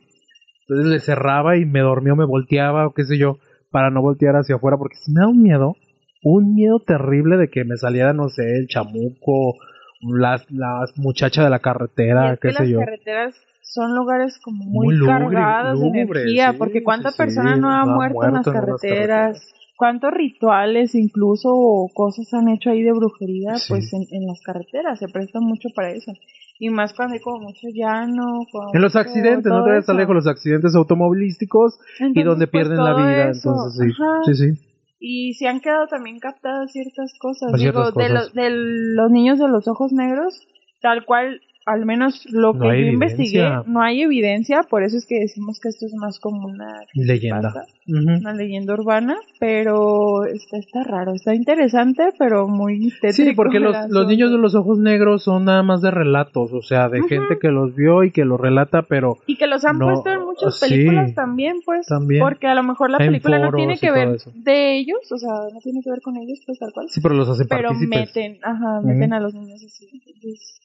Entonces 0.74 0.92
le 0.92 1.00
cerraba 1.00 1.58
y 1.58 1.66
me 1.66 1.82
dormía 1.82 2.14
o 2.14 2.16
me 2.16 2.26
volteaba 2.26 2.88
o 2.88 2.94
qué 2.94 3.04
sé 3.04 3.18
yo, 3.18 3.38
para 3.72 3.90
no 3.90 4.02
voltear 4.02 4.36
hacia 4.36 4.56
afuera, 4.56 4.78
porque 4.78 4.96
si 4.98 5.12
me 5.12 5.22
da 5.22 5.28
un 5.28 5.42
miedo, 5.42 5.76
un 6.24 6.56
miedo 6.56 6.80
terrible 6.80 7.38
de 7.38 7.50
que 7.50 7.64
me 7.64 7.78
saliera, 7.78 8.14
no 8.14 8.30
sé, 8.30 8.44
el 8.58 8.68
chamuco, 8.68 9.56
las, 10.02 10.50
las 10.52 10.98
muchachas 10.98 11.44
de 11.44 11.50
la 11.50 11.60
carretera, 11.60 12.34
es 12.34 12.40
que 12.40 12.48
qué 12.50 12.54
sé 12.54 12.64
las 12.64 12.70
yo. 12.70 12.80
carreteras 12.80 13.36
son 13.62 13.96
lugares 13.96 14.40
como 14.44 14.66
muy, 14.66 14.96
Muy 14.96 14.98
de 14.98 15.88
energía, 15.88 16.52
sí, 16.52 16.58
porque 16.58 16.84
cuánta 16.84 17.10
sí, 17.10 17.16
sí, 17.16 17.18
persona 17.18 17.56
no 17.56 17.70
ha 17.70 17.86
no 17.86 17.92
ha 17.92 17.96
muerto, 17.96 18.24
en 18.26 18.34
las 18.34 18.48
en 18.48 18.54
carreteras, 18.54 19.54
cuántos 19.78 20.12
rituales 20.12 20.96
incluso 20.96 21.50
o 21.52 21.90
cosas 21.94 22.34
han 22.34 22.50
hecho 22.50 22.70
ahí 22.70 22.84
de 22.84 22.92
brujería, 22.92 23.54
pues 23.68 23.92
en, 23.94 24.04
en 24.12 24.28
las 24.28 24.42
carreteras 24.42 25.00
se 25.00 25.08
presta 25.08 25.40
mucho 25.40 25.70
para 25.76 25.92
eso. 25.92 26.12
Y 26.60 26.70
más 26.70 26.94
cuando 26.94 27.16
hay 27.16 27.20
como 27.20 27.39
mucho 27.39 27.68
llano. 27.74 28.39
En 28.74 28.82
los 28.82 28.96
accidentes, 28.96 29.52
no 29.52 29.63
te 29.63 29.70
vayas 29.72 29.86
tan 29.86 29.98
lejos, 29.98 30.16
los 30.16 30.28
accidentes 30.28 30.76
automovilísticos 30.76 31.80
y 32.00 32.24
donde 32.24 32.48
pues, 32.48 32.52
pierden 32.63 32.84
la 32.84 32.94
vida, 32.96 33.30
eso, 33.30 33.50
entonces 33.50 33.96
sí, 34.26 34.34
sí, 34.34 34.54
sí. 34.56 34.70
Y 35.00 35.34
se 35.34 35.48
han 35.48 35.60
quedado 35.60 35.88
también 35.88 36.20
captadas 36.20 36.72
ciertas 36.72 37.13
cosas. 37.20 37.50
Pues 37.52 37.62
Digo, 37.62 37.92
de, 37.92 38.10
lo- 38.10 38.30
de 38.30 38.50
los 38.50 39.12
niños 39.12 39.39
de 39.39 39.50
los 39.50 39.68
ojos 39.68 39.92
negros, 39.92 40.48
tal 40.82 41.04
cual, 41.06 41.42
al 41.65 41.86
menos 41.86 42.26
lo 42.30 42.54
No 42.54 42.60
que 42.62 42.82
yo 42.82 42.88
investigué, 42.88 43.49
no 43.67 43.82
hay 43.82 44.02
evidencia, 44.02 44.63
por 44.63 44.84
eso 44.84 44.97
es 44.97 45.06
que 45.06 45.19
decimos 45.19 45.60
que 45.62 45.69
esto 45.69 45.86
es 45.86 45.93
más 45.95 46.19
como 46.19 46.47
una 46.47 46.82
Leyenda. 46.93 47.65
una 47.88 48.34
leyenda 48.34 48.73
urbana, 48.73 49.15
pero 49.39 50.26
está, 50.26 50.58
está 50.58 50.84
raro, 50.84 51.13
está 51.13 51.34
interesante, 51.36 52.10
pero 52.19 52.47
muy 52.47 52.89
Sí, 52.89 52.99
tétrico 53.02 53.36
porque 53.36 53.58
el 53.58 53.63
los, 53.63 53.76
los 53.89 54.08
niños 54.08 54.32
de 54.32 54.38
los 54.38 54.56
ojos 54.56 54.78
negros 54.80 55.23
son 55.23 55.45
nada 55.45 55.63
más 55.63 55.82
de 55.82 55.91
relatos, 55.91 56.52
o 56.54 56.62
sea, 56.62 56.89
de 56.89 57.02
gente 57.08 57.38
que 57.39 57.49
los 57.49 57.73
vio 57.76 58.04
y 58.04 58.12
que 58.12 58.26
los 58.26 58.39
relata, 58.39 58.82
pero 58.84 59.17
Y 59.28 59.38
que 59.38 59.47
los 59.47 59.63
han 59.65 59.78
No, 59.80 59.88
puesto 59.88 60.10
en 60.12 60.21
muchas 60.26 60.60
sí. 60.60 60.69
películas 60.69 61.13
también, 61.15 61.58
pues. 61.65 61.86
También. 61.88 62.21
Porque 62.21 62.47
a 62.47 62.56
lo 62.56 62.63
mejor 62.63 62.89
la 62.89 62.97
película 62.97 63.39
no 63.39 63.52
tiene 63.52 63.78
que 63.78 63.91
ver 63.91 64.17
de 64.36 64.78
ellos, 64.78 64.99
o 65.12 65.17
sea, 65.17 65.32
no 65.54 65.60
tiene 65.62 65.82
que 65.84 65.89
ver 65.91 66.02
con 66.02 66.17
ellos, 66.17 66.39
pues 66.45 66.60
tal 66.60 66.71
cual. 66.73 66.88
sí, 66.89 66.99
pero 67.02 67.15
los 67.15 67.30
hacen 67.30 67.47
pero 67.47 67.69
partícipes. 67.69 67.99
meten, 68.15 68.38
ajá, 68.43 68.82
meten 68.84 69.13
a 69.13 69.19
los 69.19 69.34
niños 69.34 69.63
así. 69.65 69.88
Entonces. 69.93 70.60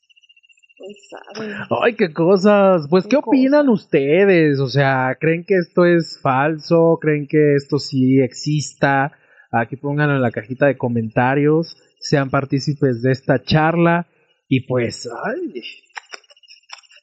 Ay, 1.83 1.95
qué 1.95 2.13
cosas. 2.13 2.87
Pues, 2.89 3.05
¿qué 3.05 3.11
Qué 3.11 3.17
opinan 3.17 3.69
ustedes? 3.69 4.61
O 4.61 4.69
sea, 4.69 5.17
¿creen 5.19 5.45
que 5.45 5.57
esto 5.57 5.85
es 5.85 6.21
falso? 6.23 6.99
¿Creen 7.01 7.27
que 7.29 7.55
esto 7.55 7.79
sí 7.79 8.21
exista? 8.21 9.13
Aquí 9.51 9.77
pónganlo 9.77 10.17
en 10.17 10.23
la 10.23 10.31
cajita 10.31 10.67
de 10.67 10.77
comentarios. 10.77 11.77
Sean 12.01 12.31
partícipes 12.31 13.03
de 13.03 13.13
esta 13.13 13.43
charla. 13.43 14.07
Y 14.49 14.67
pues, 14.67 15.09
ay, 15.25 15.63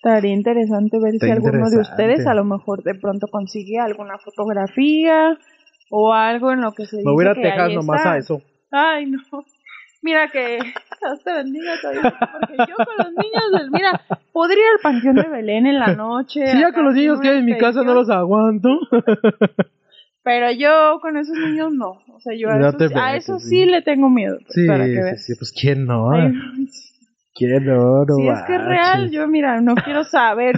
Estaría 0.05 0.33
interesante 0.33 0.99
ver 0.99 1.15
Está 1.15 1.25
si 1.25 1.31
alguno 1.31 1.67
de 1.67 1.79
ustedes 1.79 2.27
a 2.27 2.35
lo 2.35 2.43
mejor 2.43 2.83
de 2.83 2.93
pronto 2.93 3.27
consigue 3.27 3.79
alguna 3.79 4.19
fotografía 4.19 5.35
o 5.89 6.13
algo 6.13 6.51
en 6.51 6.61
lo 6.61 6.73
que 6.73 6.85
se 6.85 6.97
me 6.97 7.01
dice 7.01 7.11
voy 7.11 7.25
a 7.25 7.33
Texas 7.33 7.73
nomás 7.73 8.05
a 8.05 8.17
eso. 8.17 8.41
Ay, 8.71 9.07
no. 9.07 9.19
Mira 10.05 10.27
que 10.31 10.59
Dios 10.59 11.23
te 11.23 11.33
bendiga 11.33 11.73
todavía, 11.81 12.01
porque 12.31 12.57
yo 12.69 12.75
con 12.75 12.95
los 13.05 13.11
niños 13.13 13.43
del, 13.53 13.71
mira, 13.71 13.99
podría 14.31 14.59
ir 14.63 14.69
al 14.75 14.81
panteón 14.83 15.15
de 15.15 15.27
Belén 15.27 15.65
en 15.65 15.79
la 15.79 15.95
noche. 15.95 16.45
Si 16.45 16.59
ya 16.59 16.71
con 16.71 16.85
los 16.85 16.93
niños 16.93 17.19
que 17.19 17.29
hay 17.29 17.37
en 17.39 17.45
mi 17.45 17.57
casa 17.57 17.83
no 17.83 17.95
los 17.95 18.09
aguanto. 18.11 18.69
Pero 20.23 20.51
yo 20.51 20.99
con 21.01 21.17
esos 21.17 21.35
niños 21.37 21.73
no. 21.73 22.01
O 22.13 22.19
sea, 22.19 22.35
yo 22.35 22.49
a, 22.49 22.55
No 22.57 22.69
eso, 22.69 22.77
sí- 22.77 22.93
a 22.95 23.05
metes, 23.11 23.23
eso 23.29 23.39
sí. 23.39 23.49
sí 23.49 23.65
le 23.65 23.81
tengo 23.81 24.09
miedo. 24.09 24.37
pues, 24.45 24.53
Sí, 24.53 24.67
para 24.67 24.85
que 24.85 24.91
sí, 24.95 25.01
veas. 25.01 25.25
sí, 25.25 25.33
pues 25.37 25.51
quién 25.51 25.85
no. 25.85 26.11
Ay, 26.11 26.31
¿Quién 27.35 27.65
no? 27.65 28.05
no 28.05 28.15
si 28.15 28.29
es 28.29 28.41
que 28.47 28.55
es 28.55 28.63
real, 28.63 29.11
yo 29.11 29.27
mira, 29.27 29.59
no 29.59 29.75
quiero 29.75 30.05
saber. 30.05 30.55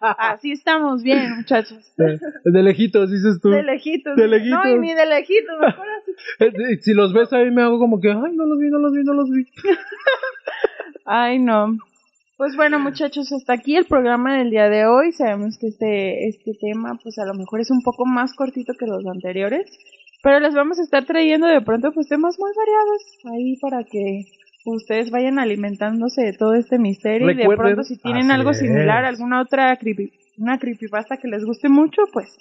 Así 0.00 0.52
estamos 0.52 1.02
bien, 1.02 1.36
muchachos. 1.36 1.92
De, 1.98 2.18
de 2.44 2.62
lejitos, 2.62 3.10
dices 3.10 3.38
tú. 3.42 3.50
De 3.50 3.62
lejitos. 3.62 4.16
De 4.16 4.26
lejitos. 4.26 4.58
No, 4.64 4.74
y 4.74 4.78
ni 4.78 4.94
de 4.94 5.04
lejitos, 5.04 5.54
mejor 5.60 5.86
así. 6.00 6.10
Eh, 6.40 6.72
eh, 6.72 6.78
Si 6.80 6.94
los 6.94 7.12
ves 7.12 7.30
ahí 7.34 7.50
me 7.50 7.60
hago 7.62 7.78
como 7.78 8.00
que, 8.00 8.08
ay, 8.08 8.34
no 8.34 8.46
los 8.46 8.58
vi, 8.58 8.70
no 8.70 8.78
los 8.78 8.92
vi, 8.92 9.04
no 9.04 9.12
los 9.12 9.30
vi. 9.30 9.46
Ay, 11.04 11.38
no. 11.38 11.76
Pues 12.36 12.54
bueno, 12.54 12.78
muchachos, 12.78 13.32
hasta 13.32 13.54
aquí 13.54 13.76
el 13.76 13.86
programa 13.86 14.38
del 14.38 14.50
día 14.50 14.68
de 14.68 14.86
hoy. 14.86 15.12
Sabemos 15.12 15.58
que 15.58 15.68
este, 15.68 16.28
este 16.28 16.52
tema, 16.60 16.98
pues 17.02 17.18
a 17.18 17.24
lo 17.24 17.34
mejor 17.34 17.60
es 17.60 17.70
un 17.70 17.82
poco 17.82 18.04
más 18.06 18.34
cortito 18.34 18.74
que 18.78 18.86
los 18.86 19.06
anteriores, 19.06 19.66
pero 20.22 20.38
les 20.38 20.54
vamos 20.54 20.78
a 20.78 20.82
estar 20.82 21.04
trayendo 21.04 21.46
de 21.46 21.60
pronto, 21.62 21.92
pues 21.92 22.08
temas 22.08 22.38
muy 22.38 22.50
variados 22.54 23.02
ahí 23.32 23.56
para 23.56 23.84
que 23.84 24.24
ustedes 24.70 25.10
vayan 25.10 25.38
alimentándose 25.38 26.22
de 26.22 26.32
todo 26.32 26.54
este 26.54 26.78
misterio 26.78 27.30
y 27.30 27.34
de 27.34 27.40
Recuerden, 27.42 27.66
pronto 27.74 27.82
si 27.84 27.96
tienen 27.98 28.30
algo 28.30 28.52
similar, 28.54 29.04
es. 29.04 29.10
alguna 29.10 29.40
otra 29.42 29.76
creepy, 29.76 30.12
una 30.38 30.58
creepypasta 30.58 31.16
que 31.16 31.28
les 31.28 31.44
guste 31.44 31.68
mucho, 31.68 32.02
pues 32.12 32.36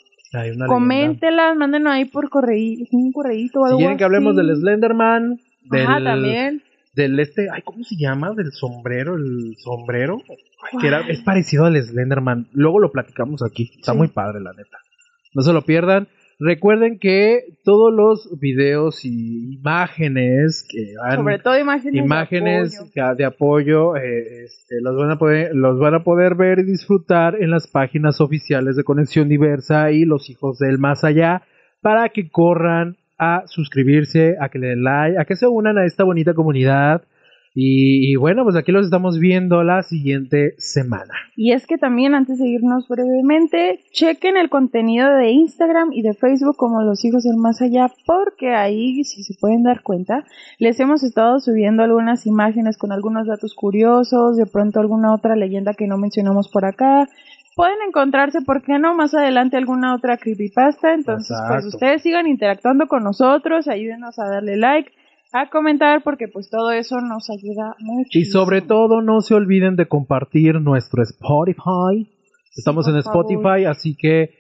coméntelas, 0.67 1.55
mándenlo 1.55 1.89
ahí 1.89 2.05
por 2.05 2.29
correo, 2.29 2.77
un 2.91 3.11
correíto 3.11 3.61
o 3.61 3.65
Si 3.65 3.69
algo 3.69 3.77
quieren 3.79 3.97
que 3.97 4.03
hablemos 4.03 4.37
así. 4.37 4.45
del 4.47 4.55
Slenderman, 4.57 5.39
del, 5.69 5.87
Ajá, 5.87 6.03
también. 6.03 6.61
del 6.95 7.19
este, 7.19 7.47
ay, 7.53 7.61
¿cómo 7.63 7.83
se 7.83 7.95
llama? 7.97 8.31
Del 8.35 8.51
sombrero, 8.51 9.15
el 9.15 9.55
sombrero. 9.57 10.17
Ay, 10.71 10.79
que 10.79 10.87
era, 10.87 11.01
es 11.07 11.21
parecido 11.21 11.65
al 11.65 11.81
Slenderman. 11.81 12.47
Luego 12.53 12.79
lo 12.79 12.91
platicamos 12.91 13.41
aquí. 13.43 13.71
Está 13.79 13.91
Sí. 13.93 13.97
muy 13.97 14.07
padre, 14.09 14.41
la 14.41 14.51
neta. 14.51 14.77
No 15.33 15.41
se 15.43 15.53
lo 15.53 15.61
pierdan. 15.61 16.07
Recuerden 16.39 17.00
que 17.00 17.58
todos 17.63 17.91
los 17.91 18.39
videos 18.39 19.04
y 19.04 19.56
imágenes 19.56 20.67
que 20.69 20.93
han 21.04 21.15
Sobre 21.15 21.39
todo 21.39 21.58
imágenes, 21.58 21.93
de 21.93 22.00
imágenes 22.00 22.80
apoyo. 22.80 23.15
de 23.15 23.26
apoyo 23.26 23.95
eh, 23.95 24.43
este, 24.43 24.76
los 24.82 24.95
van 24.95 25.10
a 25.10 25.17
poder 25.17 25.56
los 25.56 25.80
van 25.80 25.95
a 25.95 26.04
poder 26.04 26.36
ver 26.36 26.60
y 26.60 26.63
disfrutar 26.63 27.41
en 27.41 27.50
las 27.50 27.67
páginas 27.67 28.21
oficiales 28.21 28.76
de 28.76 28.84
Conexión 28.84 29.30
Diversa 29.30 29.91
y 29.91 30.06
los 30.06 30.30
hijos 30.30 30.60
del 30.60 30.78
más 30.78 31.04
allá 31.04 31.41
para 31.82 32.10
que 32.10 32.30
corran 32.30 32.97
a 33.17 33.41
suscribirse 33.47 34.36
a 34.39 34.50
que 34.50 34.60
le 34.60 34.67
den 34.67 34.84
like 34.84 35.17
a 35.19 35.26
que 35.26 35.36
se 35.36 35.47
unan 35.47 35.80
a 35.80 35.86
esta 35.86 36.04
bonita 36.04 36.36
comunidad 36.36 37.02
y, 37.60 38.12
y 38.12 38.15
bueno 38.17 38.43
pues 38.43 38.56
aquí 38.56 38.72
los 38.72 38.86
estamos 38.86 39.17
viendo 39.17 39.63
la 39.63 39.82
siguiente 39.82 40.54
semana 40.60 41.13
Y 41.36 41.54
es 41.54 41.65
que 41.65 41.78
también, 41.78 42.13
antes 42.13 42.38
de 42.38 42.48
irnos 42.48 42.88
brevemente, 42.88 43.80
chequen 43.91 44.38
el 44.38 44.50
contenido 44.50 45.10
de 45.15 45.32
Instagram 45.32 45.91
y 45.91 46.04
de 46.04 46.13
Facebook 46.13 46.56
como 46.56 46.82
Los 46.82 47.04
Hijos 47.04 47.24
del 47.24 47.38
Más 47.38 47.62
Allá, 47.62 47.91
porque 48.06 48.54
ahí, 48.54 49.04
si 49.04 49.24
se 49.24 49.34
pueden 49.39 49.63
dar 49.63 49.82
cuenta, 49.82 50.24
les 50.60 50.80
hemos 50.80 51.04
estado 51.04 51.39
subiendo 51.39 51.84
algunas 51.84 52.26
imágenes 52.28 52.78
con 52.78 52.91
algunos 52.91 53.28
datos 53.28 53.56
curiosos, 53.56 54.38
de 54.38 54.46
pronto 54.46 54.80
alguna 54.80 55.13
otra 55.13 55.36
leyenda 55.36 55.74
que 55.74 55.88
no 55.88 55.98
mencionamos 55.98 56.50
por 56.50 56.65
acá, 56.65 57.08
pueden 57.56 57.78
encontrarse, 57.88 58.41
¿por 58.41 58.62
qué 58.62 58.78
no? 58.80 58.93
Más 58.93 59.13
adelante 59.13 59.58
alguna 59.58 59.96
otra 59.96 60.17
creepypasta. 60.17 60.93
Entonces, 60.93 61.38
pues 61.48 61.65
ustedes 61.65 62.02
sigan 62.02 62.28
interactuando 62.28 62.88
con 62.88 63.04
nosotros, 63.04 63.67
ayúdenos 63.67 64.20
a 64.20 64.30
darle 64.30 64.58
like, 64.58 64.91
a 65.41 65.50
comentar, 65.50 66.04
porque 66.04 66.28
pues 66.28 66.50
todo 66.50 66.71
eso 66.71 66.95
nos 67.02 67.30
ayuda 67.30 67.76
mucho. 67.80 68.10
Y 68.17 68.26
sobre 68.26 68.62
todo, 68.62 69.02
no 69.02 69.21
se 69.21 69.34
olviden 69.36 69.76
de 69.76 69.88
compartir 69.88 70.60
nuestro 70.62 71.04
Spotify. 71.04 72.10
Estamos 72.56 72.88
en 72.88 73.02
favor. 73.04 73.26
Spotify, 73.26 73.65
así 73.65 73.95
que 73.95 74.32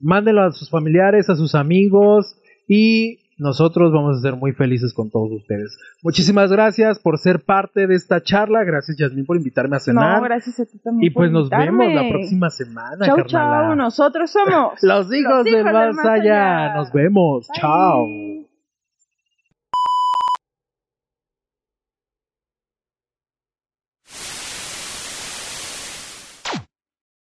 mándenlo 0.00 0.42
a 0.42 0.52
sus 0.52 0.70
familiares, 0.70 1.30
a 1.30 1.36
sus 1.36 1.54
amigos 1.54 2.36
y 2.68 3.18
nosotros 3.38 3.90
vamos 3.90 4.18
a 4.18 4.20
ser 4.20 4.36
muy 4.36 4.52
felices 4.52 4.92
con 4.92 5.10
todos 5.10 5.30
ustedes. 5.32 5.78
Muchísimas 6.02 6.52
gracias 6.52 6.98
por 6.98 7.18
ser 7.18 7.42
parte 7.44 7.86
de 7.86 7.94
esta 7.94 8.22
charla. 8.22 8.64
Gracias, 8.64 8.98
Yasmin, 8.98 9.24
por 9.24 9.38
invitarme 9.38 9.76
a 9.76 9.80
cenar. 9.80 10.18
No, 10.18 10.24
gracias 10.24 10.60
a 10.60 10.66
ti 10.66 10.78
también. 10.78 11.10
y 11.10 11.14
por 11.14 11.22
pues 11.22 11.32
nos 11.32 11.48
vemos 11.48 11.86
la 11.94 12.08
próxima 12.10 12.50
semana, 12.50 13.06
Chau, 13.06 13.16
carnala. 13.16 13.68
chau, 13.68 13.76
nosotros 13.76 14.30
somos 14.30 14.82
Los 14.82 15.12
hijos, 15.14 15.44
del 15.44 15.64
más 15.64 15.98
allá. 16.04 16.64
allá. 16.66 16.74
Nos 16.74 16.92
vemos. 16.92 17.48
Bye. 17.48 17.60
Chao. 17.60 18.06